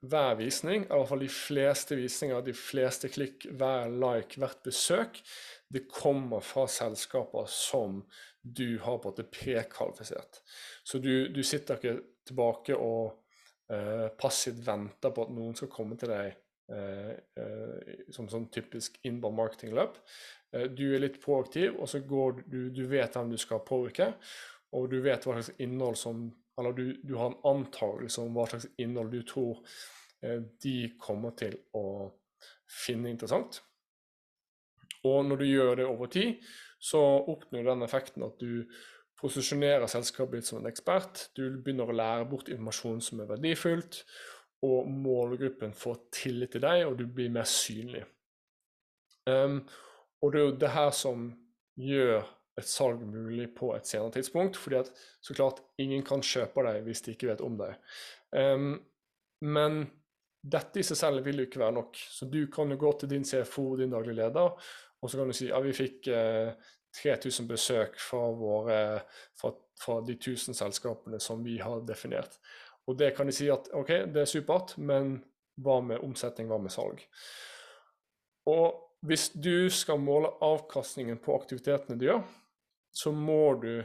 hver 0.00 0.38
visning, 0.38 0.86
i 0.86 0.88
hvert 0.88 1.10
fall 1.10 1.20
de 1.20 1.28
fleste 1.28 1.96
visninger, 1.98 2.40
de 2.40 2.54
fleste 2.56 3.10
klikk, 3.12 3.44
hver 3.60 3.90
like, 3.92 4.40
hvert 4.40 4.62
besøk, 4.64 5.20
det 5.68 5.84
kommer 5.92 6.40
fra 6.40 6.64
selskaper 6.70 7.44
som 7.52 8.00
du 8.40 8.78
har 8.80 8.96
på 8.96 9.10
en 9.10 9.12
måte 9.12 9.26
prekvalifisert. 9.28 10.40
Så 10.84 11.02
du, 11.04 11.28
du, 11.28 11.42
sitter 11.44 11.76
ikke 11.76 11.98
tilbake 12.30 12.78
og 12.80 13.19
eh, 13.72 14.08
passivt 14.20 14.62
venter 14.66 15.12
på 15.14 15.26
at 15.26 15.32
noen 15.34 15.56
skal 15.58 15.70
komme 15.72 15.98
til 16.00 16.12
deg 16.12 16.32
eh, 16.74 17.12
eh, 17.40 18.04
som 18.14 18.28
sånn 18.30 18.48
typisk 18.54 18.98
inbound 19.06 19.38
marketing-løp. 19.38 19.98
Du 20.74 20.84
er 20.90 20.98
litt 20.98 21.20
proaktiv, 21.22 21.76
og 21.78 21.86
så 21.86 22.00
går 22.02 22.40
du, 22.50 22.60
du 22.74 22.82
vet 22.90 23.14
hvem 23.14 23.30
du 23.30 23.38
skal 23.38 23.62
påvirke. 23.62 24.08
Og 24.74 24.88
du 24.90 24.96
vet 25.04 25.22
hva 25.22 25.36
slags 25.36 25.62
innhold 25.62 25.98
som 25.98 26.28
Eller 26.58 26.74
du, 26.76 26.86
du 27.06 27.14
har 27.16 27.30
en 27.30 27.44
antakelse 27.46 28.20
om 28.20 28.34
hva 28.34 28.44
slags 28.50 28.66
innhold 28.82 29.14
du 29.14 29.22
tror 29.24 29.62
de 30.60 30.74
kommer 31.00 31.32
til 31.38 31.54
å 31.72 32.10
finne 32.68 33.08
interessant. 33.08 33.62
Og 35.08 35.22
når 35.24 35.40
du 35.40 35.46
gjør 35.46 35.78
det 35.78 35.86
over 35.88 36.10
tid, 36.12 36.42
så 36.80 37.00
oppnår 37.00 37.62
du 37.62 37.70
den 37.70 37.86
effekten 37.86 38.26
at 38.26 38.42
du 38.42 38.66
posisjonerer 39.20 39.86
selskapet 39.90 40.40
ditt 40.40 40.48
som 40.48 40.60
en 40.60 40.70
ekspert. 40.70 41.28
Du 41.36 41.44
begynner 41.60 41.90
å 41.90 41.96
lære 41.96 42.28
bort 42.30 42.48
informasjon 42.48 43.02
som 43.04 43.22
er 43.22 43.30
verdifullt 43.30 44.04
og 44.66 44.88
målgruppen 44.92 45.72
får 45.76 46.00
tillit 46.12 46.52
til 46.54 46.64
deg, 46.64 46.84
og 46.88 46.98
du 46.98 47.06
blir 47.08 47.32
mer 47.32 47.48
synlig. 47.48 48.02
Um, 49.28 49.62
og 50.20 50.32
det 50.32 50.40
er 50.40 50.44
jo 50.46 50.58
det 50.60 50.72
her 50.74 50.90
som 50.96 51.30
gjør 51.80 52.18
et 52.60 52.68
salg 52.68 53.00
mulig 53.08 53.46
på 53.56 53.70
et 53.72 53.88
senere 53.88 54.12
tidspunkt, 54.18 54.58
fordi 54.60 54.82
at 54.82 54.90
så 55.24 55.36
klart 55.36 55.62
ingen 55.80 56.04
kan 56.04 56.24
kjøpe 56.24 56.64
deg 56.66 56.84
hvis 56.84 57.04
de 57.06 57.14
ikke 57.14 57.30
vet 57.30 57.44
om 57.44 57.56
deg. 57.60 57.78
Um, 58.36 58.74
men 59.40 59.80
dette 60.40 60.80
i 60.80 60.84
seg 60.84 60.98
selv 60.98 61.24
vil 61.24 61.40
jo 61.40 61.48
ikke 61.48 61.62
være 61.62 61.78
nok. 61.78 61.96
Så 61.96 62.28
du 62.28 62.42
kan 62.52 62.72
jo 62.72 62.80
gå 62.80 62.92
til 63.00 63.12
din 63.14 63.24
CFO, 63.24 63.74
din 63.80 63.92
daglige 63.92 64.18
leder, 64.20 64.52
og 65.00 65.08
så 65.08 65.20
kan 65.20 65.32
du 65.32 65.36
si 65.36 65.48
ja, 65.48 65.60
vi 65.64 65.72
fikk 65.72 66.10
eh, 66.12 66.52
3000 66.96 67.48
besøk 67.48 67.98
fra, 68.00 68.22
våre, 68.34 68.78
fra, 69.38 69.52
fra 69.78 70.00
de 70.06 70.16
1000 70.18 70.58
selskapene 70.58 71.20
som 71.22 71.44
vi 71.44 71.58
har 71.62 71.84
definert. 71.86 72.38
Og 72.88 72.98
det 72.98 73.12
kan 73.16 73.28
de 73.28 73.34
si 73.34 73.48
at 73.52 73.70
OK, 73.76 73.92
det 74.10 74.24
er 74.24 74.30
supert, 74.30 74.74
men 74.78 75.18
hva 75.60 75.80
med 75.84 76.02
omsetning, 76.04 76.48
hva 76.50 76.58
med 76.62 76.72
salg? 76.74 77.02
Og 78.50 78.80
hvis 79.06 79.30
du 79.34 79.70
skal 79.72 80.00
måle 80.02 80.32
avkastningen 80.44 81.20
på 81.22 81.36
aktivitetene 81.38 81.98
du 82.00 82.08
gjør, 82.08 82.24
så 82.92 83.12
må 83.14 83.54
du 83.62 83.84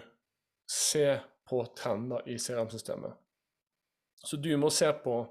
se 0.69 1.19
på 1.45 1.61
trender 1.77 2.25
i 2.31 2.39
CRM-systemet. 2.41 3.13
Så 4.25 4.39
du 4.41 4.49
må 4.57 4.71
se 4.73 4.89
på 5.03 5.21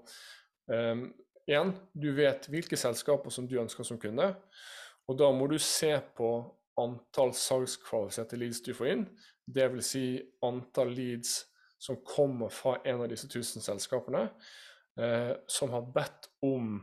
um, 0.71 1.07
Igjen, 1.45 1.75
du 1.93 2.07
vet 2.17 2.47
hvilke 2.49 2.77
selskaper 2.81 3.33
som 3.35 3.45
du 3.45 3.59
ønsker 3.61 3.85
som 3.85 3.99
kunde. 4.01 4.31
Og 5.05 5.19
da 5.21 5.27
må 5.37 5.45
du 5.51 5.59
se 5.61 5.91
på 6.17 6.31
antall 6.81 7.35
salgskvalifiserte 7.37 8.39
leads 8.41 8.63
du 8.65 8.73
får 8.75 8.91
inn. 8.93 9.05
Dvs. 9.47 9.91
Si 9.95 10.07
antall 10.47 10.95
leads 10.97 11.37
som 11.79 12.01
kommer 12.07 12.49
fra 12.49 12.79
en 12.85 13.05
av 13.05 13.11
disse 13.13 13.29
tusen 13.29 13.63
selskapene, 13.63 14.29
eh, 15.01 15.33
som 15.47 15.71
har 15.75 15.87
bedt 15.95 16.31
om 16.43 16.83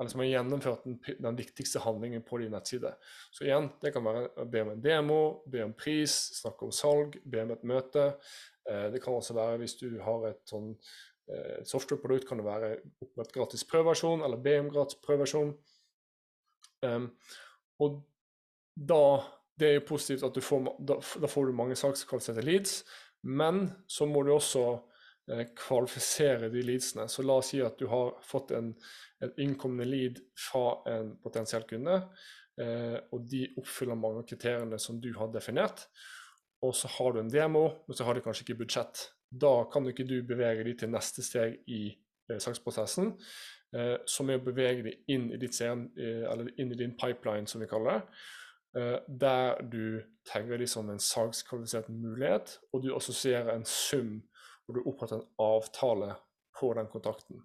eller 0.00 0.10
som 0.10 0.20
har 0.20 0.26
gjennomført 0.26 0.84
den, 0.84 0.96
den, 1.18 1.36
viktigste 1.38 1.78
handlingen 1.78 2.22
på 2.26 2.38
din 2.38 2.50
nettside. 2.50 2.96
Så 3.30 3.44
igjen, 3.46 3.68
det 3.82 3.92
kan 3.94 4.02
være 4.02 4.24
å 4.42 4.46
be 4.50 4.64
om 4.64 4.72
en 4.72 4.82
demo, 4.82 5.18
be 5.46 5.62
om 5.62 5.74
pris, 5.78 6.16
snakke 6.40 6.66
om 6.66 6.72
salg, 6.74 7.20
be 7.30 7.44
om 7.44 7.52
et 7.54 7.62
møte. 7.70 8.06
Eh, 8.66 8.88
det 8.90 9.02
kan 9.04 9.14
også 9.14 9.36
være 9.38 9.60
hvis 9.62 9.76
du 9.78 9.86
har 10.02 10.26
et 10.32 10.42
sånn 10.50 10.72
eh, 11.30 11.60
software-produkt, 11.62 12.26
kan 12.26 12.42
det 12.42 12.48
være 12.48 12.72
opprett 13.06 13.36
gratis 13.36 13.62
prøveversjon, 13.70 14.26
eller 14.26 14.42
be 14.42 14.56
om 14.64 14.72
gratis 14.74 14.98
prøveversjon. 15.04 15.54
Um, 16.84 17.06
og 17.80 18.02
da 18.74 19.22
Det 19.54 19.68
er 19.68 19.76
jo 19.76 19.86
positivt 19.86 20.24
at 20.26 20.34
du 20.34 20.42
får, 20.42 20.64
da, 20.82 20.96
da 21.22 21.28
får 21.30 21.46
du 21.46 21.52
mange 21.54 21.76
sakskvalifiserte 21.78 22.42
leads. 22.42 22.80
Men 23.22 23.68
så 23.86 24.06
må 24.06 24.24
du 24.26 24.32
også 24.34 24.64
eh, 25.30 25.44
kvalifisere 25.54 26.50
de 26.50 26.64
leadsene. 26.66 27.06
Så 27.08 27.22
la 27.22 27.36
oss 27.38 27.52
si 27.52 27.60
at 27.62 27.78
du 27.78 27.86
har 27.86 28.16
fått 28.26 28.50
en, 28.56 28.72
en 29.22 29.32
innkommende 29.40 29.86
lead 29.86 30.18
fra 30.34 30.80
en 30.90 31.14
potensiell 31.22 31.64
kunde, 31.70 32.00
eh, 32.60 32.98
og 33.14 33.30
de 33.30 33.46
oppfyller 33.62 33.94
mange 33.94 34.24
av 34.24 34.28
kriteriene 34.28 34.80
som 34.82 34.98
du 35.00 35.12
har 35.20 35.30
definert. 35.30 35.86
Og 36.64 36.74
så 36.76 36.90
har 36.98 37.14
du 37.14 37.22
en 37.22 37.32
demo, 37.32 37.68
men 37.86 37.96
så 37.96 38.06
har 38.08 38.16
de 38.16 38.24
kanskje 38.24 38.48
ikke 38.48 38.60
budsjett. 38.64 39.08
Da 39.30 39.56
kan 39.72 39.84
du 39.84 39.92
ikke 39.92 40.06
du 40.08 40.18
bevege 40.26 40.64
de 40.66 40.76
til 40.78 40.92
neste 40.92 41.24
steg 41.24 41.60
i 41.70 41.82
eh, 41.90 42.38
saksprosessen, 42.40 43.14
eh, 43.74 43.96
som 44.10 44.30
er 44.30 44.40
å 44.40 44.46
bevege 44.46 44.86
de 44.86 44.98
inn 45.14 45.30
i, 45.32 45.40
ditt, 45.40 45.60
eh, 45.64 46.48
inn 46.58 46.72
i 46.72 46.78
din 46.78 46.96
pipeline, 47.00 47.48
som 47.50 47.64
vi 47.64 47.70
kaller 47.70 47.98
det. 47.98 48.24
Eh, 48.76 48.98
der 49.08 49.62
du 49.62 50.02
tagger 50.26 50.58
de 50.58 50.66
som 50.66 50.90
en 50.90 50.98
salgskvalifisert 50.98 51.88
mulighet, 51.88 52.58
og 52.72 52.82
du 52.82 52.94
assosierer 52.96 53.54
en 53.54 53.66
sum, 53.68 54.22
og 54.66 54.74
du 54.74 54.82
oppretter 54.82 55.20
en 55.20 55.28
avtale 55.38 56.14
på 56.58 56.72
den 56.74 56.88
kontakten. 56.90 57.42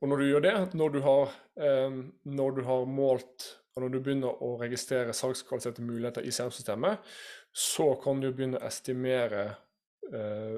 Og 0.00 0.08
når 0.08 0.16
du 0.16 0.24
gjør 0.24 0.44
det, 0.46 0.74
når 0.74 0.88
du 0.88 1.00
har, 1.04 1.34
eh, 1.60 1.98
når 2.24 2.50
du 2.56 2.62
har 2.64 2.84
målt 2.84 3.56
og 3.76 3.84
når 3.84 3.92
du 3.92 4.00
begynner 4.02 4.42
å 4.42 4.56
registrere 4.58 5.14
salgskvalifiserte 5.14 5.84
muligheter 5.86 6.26
i 6.26 6.32
CRM-systemet, 6.34 6.98
så 7.54 7.94
kan 8.02 8.20
du 8.20 8.32
begynne 8.32 8.58
å 8.58 8.66
estimere 8.66 9.44
eh, 10.10 10.56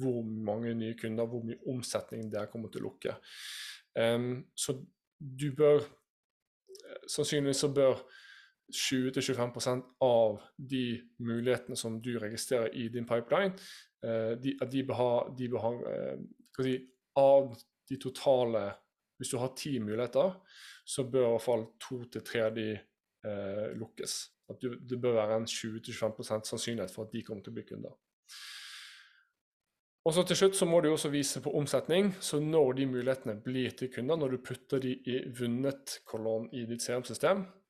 hvor 0.00 0.22
mange 0.24 0.72
nye 0.74 0.96
kunder, 0.98 1.28
hvor 1.28 1.44
mye 1.44 1.60
omsetning 1.70 2.30
det 2.32 2.48
kommer 2.52 2.72
til 2.72 2.82
å 2.82 2.88
lukke. 2.88 3.14
Um, 3.94 4.46
så 4.58 4.74
du 5.18 5.52
bør 5.54 5.84
Sannsynligvis 7.08 7.60
så 7.62 7.68
bør 7.70 8.00
20-25% 8.72 9.82
av 10.00 10.40
de 10.56 11.00
mulighetene 11.18 11.76
som 11.76 12.00
du 12.02 12.14
registrerer 12.18 12.74
i 12.74 12.88
din 12.88 13.06
pipeline, 13.06 13.52
eh, 14.04 14.32
de, 14.40 14.56
de 14.70 14.84
bør 14.86 14.98
ha, 14.98 15.10
de 15.36 15.48
bør 15.52 15.64
ha 15.64 15.72
eh, 15.92 16.24
si, 16.60 16.78
Av 17.14 17.52
de 17.86 17.96
totale 18.02 18.72
Hvis 19.18 19.30
du 19.30 19.36
har 19.38 19.52
ti 19.54 19.78
muligheter, 19.78 20.32
så 20.84 21.04
bør 21.06 21.26
i 21.28 21.30
hvert 21.30 21.44
fall 21.44 21.66
to 21.78 22.00
til 22.10 22.24
tre 22.26 22.40
av 22.48 22.56
de 22.56 22.72
eh, 22.74 23.68
lukkes. 23.78 24.14
At 24.50 24.58
du, 24.60 24.74
det 24.74 24.98
bør 25.00 25.14
være 25.20 25.36
en 25.38 25.46
20-25% 25.46 26.50
sannsynlighet 26.50 26.90
for 26.90 27.06
at 27.06 27.14
de 27.14 27.22
kommer 27.22 27.44
til 27.44 27.54
å 27.54 27.58
bli 27.60 27.66
kunder. 27.68 27.94
Og 30.04 30.12
så 30.12 30.24
Til 30.26 30.36
slutt 30.36 30.58
så 30.58 30.66
må 30.66 30.82
du 30.82 30.90
også 30.90 31.12
vise 31.14 31.40
på 31.40 31.54
omsetning. 31.56 32.10
Så 32.20 32.40
når 32.42 32.72
de 32.80 32.88
mulighetene 32.90 33.38
blir 33.40 33.70
til 33.78 33.92
kunder, 33.94 34.18
når 34.18 34.34
du 34.34 34.42
putter 34.50 34.82
de 34.82 34.96
i 34.98 35.20
vunnet-kolonn 35.38 36.50
i 36.52 36.66
ditt 36.68 36.82
CRM-system, 36.82 37.46
Eh, 37.46 37.63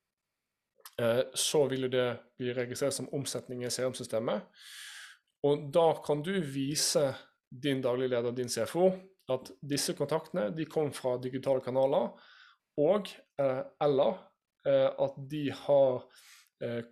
så 1.34 1.60
vil 1.66 1.88
det 1.90 2.04
bli 2.38 2.52
registrert 2.54 2.94
som 2.94 3.08
omsetning 3.16 3.64
i 3.64 3.70
CRM-systemet. 3.72 4.44
Og 5.42 5.64
da 5.74 5.88
kan 6.06 6.22
du 6.22 6.36
vise 6.38 7.08
din 7.50 7.82
daglig 7.82 8.12
leder, 8.12 8.36
din 8.36 8.48
CFO, 8.48 8.92
at 9.34 9.50
disse 9.58 9.96
kontaktene 9.98 10.52
de 10.54 10.68
kom 10.70 10.92
fra 10.94 11.16
digitale 11.18 11.64
kanaler, 11.64 12.12
og 12.78 13.10
eh, 13.42 13.60
eller 13.82 14.22
eh, 14.68 14.86
at 14.86 15.18
de 15.30 15.42
har 15.64 16.06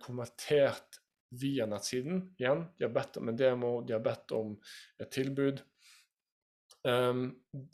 konvertert 0.03 0.99
via 1.41 1.65
nettsiden. 1.65 2.35
Igjen, 2.37 2.65
de 2.77 2.85
har 2.85 2.93
bedt 2.93 3.17
om 3.17 3.29
en 3.29 3.37
demo, 3.37 3.81
de 3.81 3.95
har 3.95 4.03
bedt 4.03 4.33
om 4.35 4.55
et 5.01 5.11
tilbud. 5.13 5.61
Um, 6.83 7.29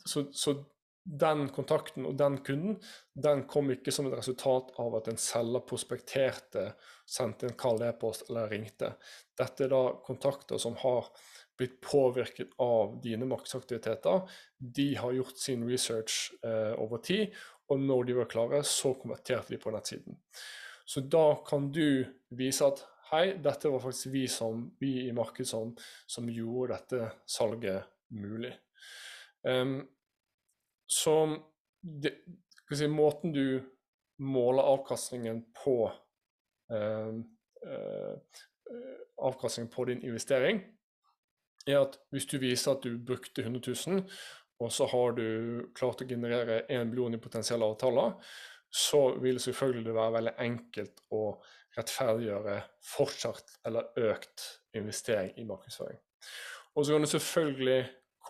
så, 0.06 0.28
så, 0.32 0.54
den 1.04 1.48
kontakten 1.54 2.04
og 2.06 2.16
den 2.20 2.38
kunden 2.44 2.76
den 3.16 3.46
kom 3.48 3.70
ikke 3.72 3.92
som 3.94 4.08
et 4.10 4.16
resultat 4.18 4.72
av 4.82 4.96
at 4.98 5.08
en 5.10 5.20
selger 5.20 5.64
prospekterte, 5.66 6.66
sendte 7.08 7.48
en 7.48 7.56
kald 7.58 7.82
e-post 7.86 8.28
eller 8.28 8.50
ringte. 8.52 8.92
Dette 9.38 9.66
er 9.66 9.72
da 9.72 9.82
kontakter 10.04 10.60
som 10.60 10.76
har 10.82 11.08
blitt 11.60 11.80
påvirket 11.84 12.54
av 12.62 12.96
dine 13.04 13.26
markedsaktiviteter. 13.28 14.22
De 14.58 14.94
har 14.96 15.16
gjort 15.16 15.40
sin 15.40 15.66
research 15.68 16.30
eh, 16.44 16.72
over 16.80 17.02
tid, 17.04 17.34
og 17.70 17.82
når 17.84 18.08
de 18.08 18.16
var 18.16 18.30
klare, 18.30 18.62
så 18.66 18.94
konverterte 18.98 19.54
de 19.54 19.60
på 19.60 19.72
nettsiden. 19.74 20.16
Så 20.88 21.04
da 21.06 21.36
kan 21.46 21.68
du 21.70 22.02
vise 22.34 22.66
at 22.66 22.80
hei, 23.12 23.24
dette 23.42 23.70
var 23.70 23.82
faktisk 23.84 24.10
vi, 24.14 24.24
som, 24.30 24.64
vi 24.80 25.06
i 25.06 25.14
markedet 25.14 25.50
som, 25.50 25.74
som 26.06 26.28
gjorde 26.32 26.74
dette 26.74 27.10
salget 27.30 27.86
mulig. 28.16 28.52
Um, 29.46 29.82
så 30.90 31.14
det, 31.80 32.16
si, 32.74 32.88
måten 32.90 33.32
du 33.32 33.62
måler 34.20 34.66
avkastningen 34.74 35.44
på 35.62 35.76
eh, 36.72 37.14
eh, 37.66 38.42
avkastningen 39.22 39.70
på 39.72 39.86
din 39.88 40.02
investering, 40.04 40.60
er 41.66 41.82
at 41.84 41.96
hvis 42.10 42.26
du 42.26 42.38
viser 42.42 42.74
at 42.74 42.84
du 42.84 42.98
brukte 42.98 43.44
100 43.44 43.62
000, 43.86 44.04
og 44.60 44.72
så 44.72 44.86
har 44.92 45.14
du 45.16 45.26
klart 45.76 46.02
å 46.02 46.08
generere 46.08 46.64
1 46.68 46.90
million 46.90 47.14
i 47.16 47.22
potensielle 47.22 47.64
avtaler, 47.64 48.16
så 48.70 49.16
vil 49.22 49.40
selvfølgelig 49.42 49.86
det 49.88 49.96
være 49.96 50.16
veldig 50.18 50.34
enkelt 50.44 51.00
å 51.16 51.22
rettferdiggjøre 51.78 52.58
fortsatt 52.84 53.56
eller 53.66 53.88
økt 54.10 54.46
investering 54.76 55.32
i 55.38 55.46
markedsføring. 55.48 55.98
Og 56.76 56.86
så 56.86 56.94
kan 56.94 57.06
du 57.06 57.10
selvfølgelig 57.10 57.80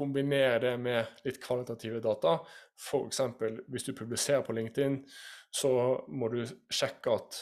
kombinere 0.01 0.59
det 0.65 0.75
med 0.81 1.23
litt 1.27 1.41
kvalitative 1.43 2.01
data. 2.05 2.39
F.eks. 2.81 3.23
hvis 3.69 3.87
du 3.87 3.95
publiserer 3.97 4.45
på 4.47 4.57
LinkedIn, 4.57 5.01
så 5.53 5.73
må 6.09 6.31
du 6.33 6.43
sjekke 6.73 7.17
at 7.21 7.41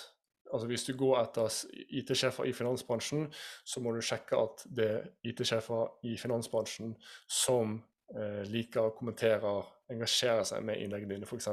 altså 0.48 0.66
Hvis 0.66 0.86
du 0.86 0.94
går 0.96 1.18
etter 1.20 1.52
IT-sjefer 2.00 2.46
i 2.48 2.54
finansbransjen, 2.56 3.26
så 3.68 3.82
må 3.84 3.92
du 3.92 4.00
sjekke 4.00 4.38
at 4.40 4.62
det 4.64 4.86
er 4.88 5.02
IT-sjefer 5.28 6.06
i 6.08 6.14
finansbransjen 6.16 6.94
som 7.28 7.74
eh, 8.16 8.46
liker 8.48 8.88
og 8.88 8.96
kommenterer 8.96 9.68
engasjere 9.92 10.44
seg 10.48 10.64
med 10.66 10.80
innleggene 10.82 11.16
dine, 11.16 11.28
f.eks. 11.28 11.48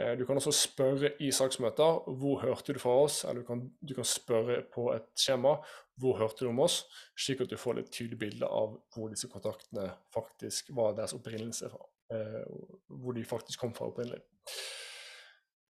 Eh, 0.00 0.12
du 0.18 0.24
kan 0.26 0.40
også 0.40 0.52
spørre 0.56 1.12
i 1.22 1.30
saksmøter 1.34 2.10
hvor 2.18 2.42
hørte 2.44 2.76
du 2.76 2.80
fra 2.82 2.94
oss, 3.04 3.22
eller 3.24 3.42
du 3.42 3.48
kan, 3.48 3.64
du 3.80 3.94
kan, 3.96 4.08
spørre 4.08 4.62
på 4.74 4.88
et 4.94 5.10
skjema 5.18 5.56
hvor 6.00 6.18
hørte 6.18 6.44
du 6.44 6.50
om 6.50 6.62
oss, 6.64 6.82
slik 7.18 7.44
at 7.44 7.52
du 7.52 7.58
får 7.60 7.82
et 7.82 7.90
tydelig 7.92 8.18
bilde 8.18 8.48
av 8.48 8.78
hvor 8.94 9.12
disse 9.12 9.30
kontaktene 9.30 9.90
faktisk 10.14 10.72
var 10.74 10.96
deres 10.96 11.14
opprinnelse 11.16 11.70
fra. 11.70 11.84
Eh, 12.14 12.40
hvor 12.88 13.16
de 13.16 13.24
faktisk 13.24 13.60
kom 13.60 13.74
fra 13.76 13.88
opprinnelig. 13.92 14.22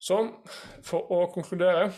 Så 0.01 0.19
for 0.85 1.11
å 1.13 1.25
konkludere 1.33 1.89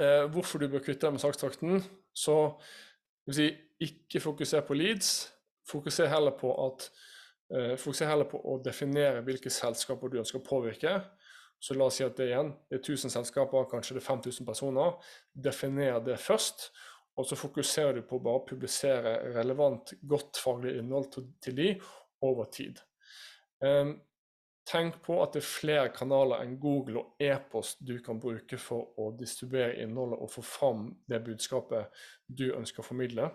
eh, 0.00 0.24
hvorfor 0.32 0.62
du 0.62 0.70
bør 0.72 0.84
kvitte 0.84 1.06
deg 1.06 1.16
med 1.16 1.22
sakstrakten, 1.22 1.84
så 2.16 2.36
vil 3.26 3.38
si, 3.38 3.48
ikke 3.84 4.22
fokuser 4.22 4.64
på 4.66 4.76
leads. 4.78 5.12
Fokuser 5.68 6.10
heller 6.12 6.34
på, 6.36 6.52
at, 6.66 6.88
fokuser 7.50 8.08
heller 8.08 8.28
på 8.30 8.40
å 8.40 8.56
definere 8.64 9.22
hvilke 9.26 9.52
selskaper 9.52 10.10
du 10.10 10.18
ønsker 10.22 10.40
å 10.40 10.46
påvirke. 10.46 10.96
Så 11.60 11.76
la 11.76 11.86
oss 11.88 11.98
si 12.00 12.04
at 12.04 12.16
det 12.18 12.28
igjen 12.28 12.50
det 12.68 12.78
er 12.78 12.82
1000 12.82 13.12
selskaper, 13.14 13.68
kanskje 13.70 13.96
det 13.96 14.02
er 14.02 14.08
5000 14.08 14.48
personer. 14.48 14.96
Definer 15.32 16.00
det 16.04 16.18
først. 16.20 16.70
Og 17.14 17.28
så 17.28 17.38
fokuserer 17.38 17.94
du 17.94 18.02
på 18.08 18.18
å 18.18 18.40
publisere 18.48 19.20
relevant, 19.36 19.94
godt 20.02 20.40
faglig 20.42 20.74
innhold 20.80 21.12
til, 21.14 21.28
til 21.44 21.56
de 21.60 21.68
over 22.26 22.50
tid. 22.50 22.80
Um, 23.62 23.94
Tenk 24.64 25.02
på 25.04 25.18
at 25.20 25.34
det 25.34 25.42
er 25.42 25.48
flere 25.48 25.88
kanaler 25.92 26.40
enn 26.40 26.54
Google 26.60 27.02
og 27.02 27.22
e-post 27.22 27.82
du 27.84 27.98
kan 28.04 28.16
bruke 28.20 28.56
for 28.56 28.94
å 29.00 29.10
distribuere 29.18 29.76
innholdet 29.84 30.22
og 30.24 30.30
få 30.32 30.44
fram 30.44 30.86
det 31.10 31.20
budskapet 31.26 32.04
du 32.26 32.46
ønsker 32.54 32.80
å 32.80 32.86
formidle. 32.86 33.28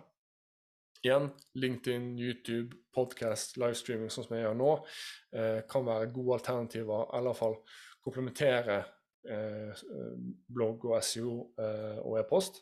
Igjen, 1.05 1.29
LinkedIn, 1.55 2.17
YouTube, 2.19 2.75
podcast, 2.95 3.55
livestreaming, 3.61 4.11
sånn 4.11 4.25
som 4.25 4.35
jeg 4.35 4.43
gjør 4.43 4.57
nå, 4.59 4.71
eh, 5.31 5.59
kan 5.71 5.85
være 5.87 6.09
gode 6.11 6.39
alternativer, 6.41 7.05
eller 7.15 7.31
iallfall 7.31 7.55
komplementere 8.03 8.81
eh, 9.29 9.83
blogg 10.51 10.83
og 10.89 10.97
SEO 11.03 11.35
eh, 11.59 12.01
og 12.03 12.17
e-post. 12.19 12.59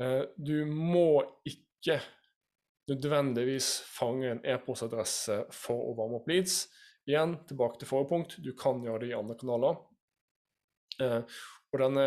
Eh, 0.00 0.22
du 0.36 0.64
må 0.64 1.20
ikke 1.44 1.98
nødvendigvis 2.88 3.70
fange 3.90 4.30
en 4.30 4.42
e-postadresse 4.46 5.42
for 5.54 5.90
å 5.90 5.94
varme 5.98 6.20
opp 6.20 6.28
leads. 6.30 6.66
Igjen, 7.06 7.36
tilbake 7.46 7.80
til 7.80 7.90
forrige 7.90 8.10
punkt, 8.10 8.38
du 8.42 8.52
kan 8.58 8.80
gjøre 8.82 9.04
det 9.04 9.12
i 9.12 9.18
andre 9.18 9.36
kanaler. 9.38 9.80
Eh, 11.04 11.20
og 11.72 11.82
denne 11.82 12.06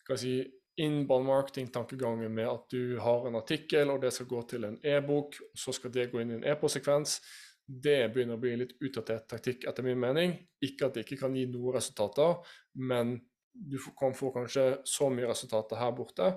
skal 0.00 0.16
jeg 0.16 0.22
si, 0.22 0.36
inbound 0.76 1.26
marketing-tankegangen 1.26 2.34
med 2.34 2.48
at 2.50 2.70
du 2.70 2.98
har 3.00 3.26
en 3.28 3.38
artikkel, 3.38 3.90
og 3.90 4.02
det 4.02 4.12
skal 4.12 4.28
gå 4.30 4.42
til 4.50 4.68
en 4.68 4.78
e-bok, 4.84 5.38
så 5.56 5.72
skal 5.72 5.92
det 5.94 6.10
gå 6.12 6.20
inn 6.20 6.34
i 6.34 6.38
en 6.40 6.48
e-postsekvens, 6.52 7.18
det 7.66 8.12
begynner 8.14 8.38
å 8.38 8.42
bli 8.42 8.52
litt 8.60 8.76
utdatert 8.78 9.26
taktikk, 9.30 9.64
etter 9.66 9.82
min 9.82 9.98
mening. 9.98 10.36
Ikke 10.62 10.86
at 10.86 10.94
det 10.94 11.02
ikke 11.06 11.24
kan 11.24 11.34
gi 11.34 11.48
noen 11.50 11.74
resultater, 11.74 12.36
men 12.78 13.16
du 13.56 13.78
kan 13.98 14.14
få 14.14 14.30
kanskje 14.34 14.66
så 14.86 15.08
mye 15.10 15.26
resultater 15.26 15.80
her 15.80 15.94
borte, 15.96 16.30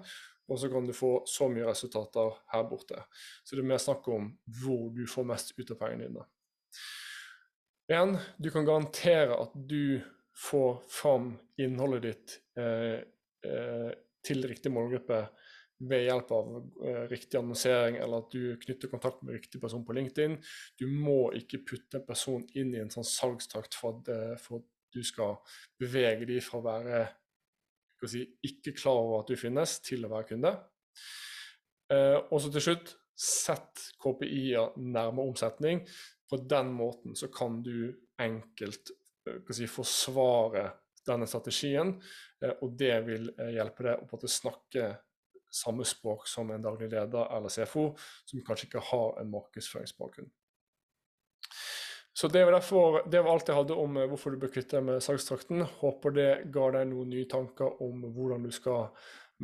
og 0.50 0.58
så 0.58 0.70
kan 0.72 0.88
du 0.88 0.96
få 0.98 1.12
så 1.30 1.50
mye 1.52 1.68
resultater 1.68 2.40
her 2.54 2.66
borte. 2.70 3.04
Så 3.46 3.56
det 3.56 3.62
er 3.62 3.70
mer 3.70 3.82
snakk 3.84 4.08
om 4.10 4.32
hvor 4.62 4.90
du 4.96 5.04
får 5.10 5.28
mest 5.30 5.54
ut 5.60 5.76
av 5.76 5.82
pengene 5.84 6.08
dine. 6.08 6.26
En, 7.90 8.16
du 8.38 8.50
kan 8.54 8.66
garantere 8.66 9.38
at 9.38 9.54
du 9.54 10.02
får 10.40 10.82
fram 10.90 11.34
innholdet 11.62 12.06
ditt 12.06 12.36
eh, 12.58 13.02
eh, 13.46 13.92
til 14.30 14.46
riktig 14.48 14.72
målgruppe 14.74 15.24
ved 15.90 16.04
hjelp 16.06 16.32
av 16.36 16.50
eh, 16.86 17.04
riktig 17.12 17.40
annonsering, 17.40 18.00
eller 18.04 18.24
at 18.24 18.34
du 18.34 18.58
knytter 18.60 18.92
kontakt 18.92 19.22
med 19.24 19.38
riktig 19.38 19.62
person 19.62 19.86
på 19.88 19.96
LinkedIn. 19.96 20.36
Du 20.80 20.88
må 20.92 21.32
ikke 21.40 21.62
putte 21.72 22.02
en 22.02 22.08
person 22.08 22.44
inn 22.60 22.74
i 22.76 22.82
en 22.84 22.92
sånn 22.92 23.08
salgstakt 23.08 23.78
for 23.80 24.00
at, 24.00 24.12
eh, 24.12 24.36
for 24.44 24.60
at 24.60 24.68
du 24.96 25.04
skal 25.06 25.38
bevege 25.80 26.28
dem 26.28 26.44
fra 26.44 26.60
å 26.60 26.66
være 26.66 27.02
si, 28.10 28.24
ikke 28.46 28.76
klar 28.78 29.00
over 29.02 29.24
at 29.24 29.32
du 29.32 29.40
finnes, 29.40 29.78
til 29.86 30.06
å 30.06 30.12
være 30.12 30.30
kunde. 30.34 30.54
Eh, 31.94 32.18
og 32.20 32.38
så 32.42 32.52
til 32.54 32.66
slutt, 32.70 32.94
sett 33.20 33.90
KPI-er 34.00 34.78
nærme 34.80 35.26
omsetning. 35.26 35.84
På 36.30 36.40
den 36.40 36.72
måten 36.76 37.18
så 37.20 37.28
kan 37.34 37.60
du 37.66 37.92
enkelt 38.22 38.94
eh, 39.28 39.40
si, 39.56 39.68
forsvare 39.70 40.70
denne 41.10 41.28
strategien, 41.30 41.96
eh, 42.44 42.56
og 42.64 42.76
det 42.80 42.96
vil 43.08 43.30
eh, 43.36 43.54
hjelpe 43.58 43.86
deg 43.88 44.16
å 44.16 44.32
snakke 44.32 44.90
samme 45.50 45.86
språk 45.88 46.28
som 46.30 46.52
en 46.54 46.62
daglig 46.62 46.92
leder 46.92 47.32
eller 47.36 47.50
CFO, 47.50 47.88
som 48.30 48.44
kanskje 48.46 48.70
ikke 48.70 48.86
har 48.92 49.16
en 49.22 49.32
markedsføringsbakgrunn. 49.34 50.30
Så 52.20 52.28
det 52.28 52.44
var, 52.46 52.52
derfor, 52.58 53.00
det 53.08 53.22
var, 53.24 53.32
alt 53.32 53.48
jeg 53.48 53.56
hadde 53.56 53.78
om 53.80 53.96
hvorfor 54.12 54.34
du 54.34 54.42
bør 54.42 54.52
kvitte 54.52 54.76
deg 54.76 54.86
med 54.90 55.04
salgstrakten. 55.04 55.64
Håper 55.80 56.14
det 56.14 56.30
ga 56.52 56.66
deg 56.76 56.90
noen 56.90 57.14
nye 57.14 57.28
tanker 57.32 57.80
om 57.86 58.04
hvordan 58.12 58.44
du 58.44 58.52
skal 58.52 58.90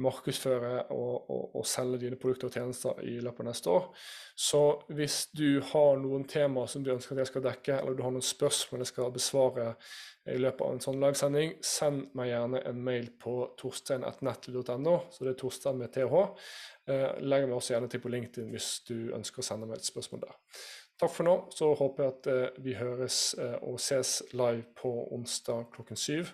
markedsføre 0.02 0.74
og, 0.94 1.30
og, 1.32 1.44
og, 1.56 1.64
selge 1.68 2.02
dine 2.04 2.18
produkter 2.20 2.50
og 2.50 2.58
tjenester 2.58 3.00
i 3.08 3.16
løpet 3.24 3.44
av 3.44 3.48
neste 3.50 3.72
år. 3.72 3.86
Så 4.48 4.62
hvis 4.98 5.18
du 5.36 5.62
har 5.72 6.02
noen 6.02 6.26
temaer 6.30 6.72
som 6.72 6.84
du 6.84 6.92
ønsker 6.94 7.16
at 7.16 7.24
jeg 7.24 7.32
skal 7.32 7.46
dekke, 7.48 7.80
eller 7.80 7.96
du 7.96 8.04
har 8.04 8.16
noen 8.16 8.26
spørsmål 8.26 8.84
jeg 8.84 8.92
skal 8.92 9.16
besvare 9.16 9.70
i 10.32 10.38
løpet 10.42 10.64
av 10.66 10.76
en 10.76 10.84
sånn 10.84 11.02
livesending, 11.02 11.58
send 11.64 12.08
meg 12.18 12.32
gjerne 12.32 12.64
en 12.68 12.80
mail 12.88 13.12
på 13.22 13.36
torstein.nettly.no, 13.62 14.96
så 15.14 15.28
det 15.28 15.36
er 15.36 15.42
Torstein 15.42 15.78
med 15.80 15.94
TH. 15.94 16.24
Eh, 16.92 17.12
legg 17.22 17.46
meg 17.46 17.58
også 17.58 17.76
gjerne 17.76 17.92
til 17.92 18.02
på 18.04 18.12
LinkedIn 18.14 18.50
hvis 18.54 18.72
du 18.90 18.98
ønsker 19.16 19.44
å 19.44 19.48
sende 19.48 19.70
meg 19.70 19.80
et 19.80 19.94
spørsmål 19.94 20.26
der. 20.26 20.42
Takk 20.96 21.12
for 21.12 21.28
nå. 21.28 21.36
Så 21.52 21.74
håper 21.76 22.04
jeg 22.04 22.14
at 22.14 22.28
eh, 22.32 22.60
vi 22.64 22.76
høres 22.80 23.20
eh, 23.42 23.58
og 23.68 23.80
ses 23.84 24.22
live 24.34 24.64
på 24.80 24.92
onsdag 25.16 25.68
klokken 25.76 26.00
syv. 26.00 26.32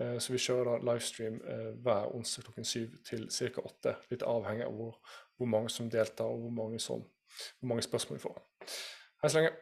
Eh, 0.00 0.18
så 0.18 0.32
vi 0.32 0.40
kjører 0.40 0.70
da 0.70 0.92
livestream 0.92 1.40
eh, 1.44 1.66
hver 1.84 2.14
onsdag 2.16 2.46
klokken 2.46 2.68
syv 2.68 2.94
til 3.06 3.26
ca. 3.28 3.64
åtte. 3.64 3.96
Litt 4.10 4.24
avhengig 4.26 4.66
av 4.66 4.76
hvor, 4.76 5.00
hvor, 5.36 5.50
mange 5.50 5.72
som 5.72 5.90
deltar 5.90 6.30
og 6.30 6.46
hvor 6.46 6.54
mange, 6.62 6.80
som, 6.80 7.04
hvor 7.60 7.72
mange 7.74 7.84
spørsmål 7.84 8.18
vi 8.18 8.24
får. 8.28 8.40
Hei 9.22 9.30
så 9.30 9.40
lenge. 9.40 9.52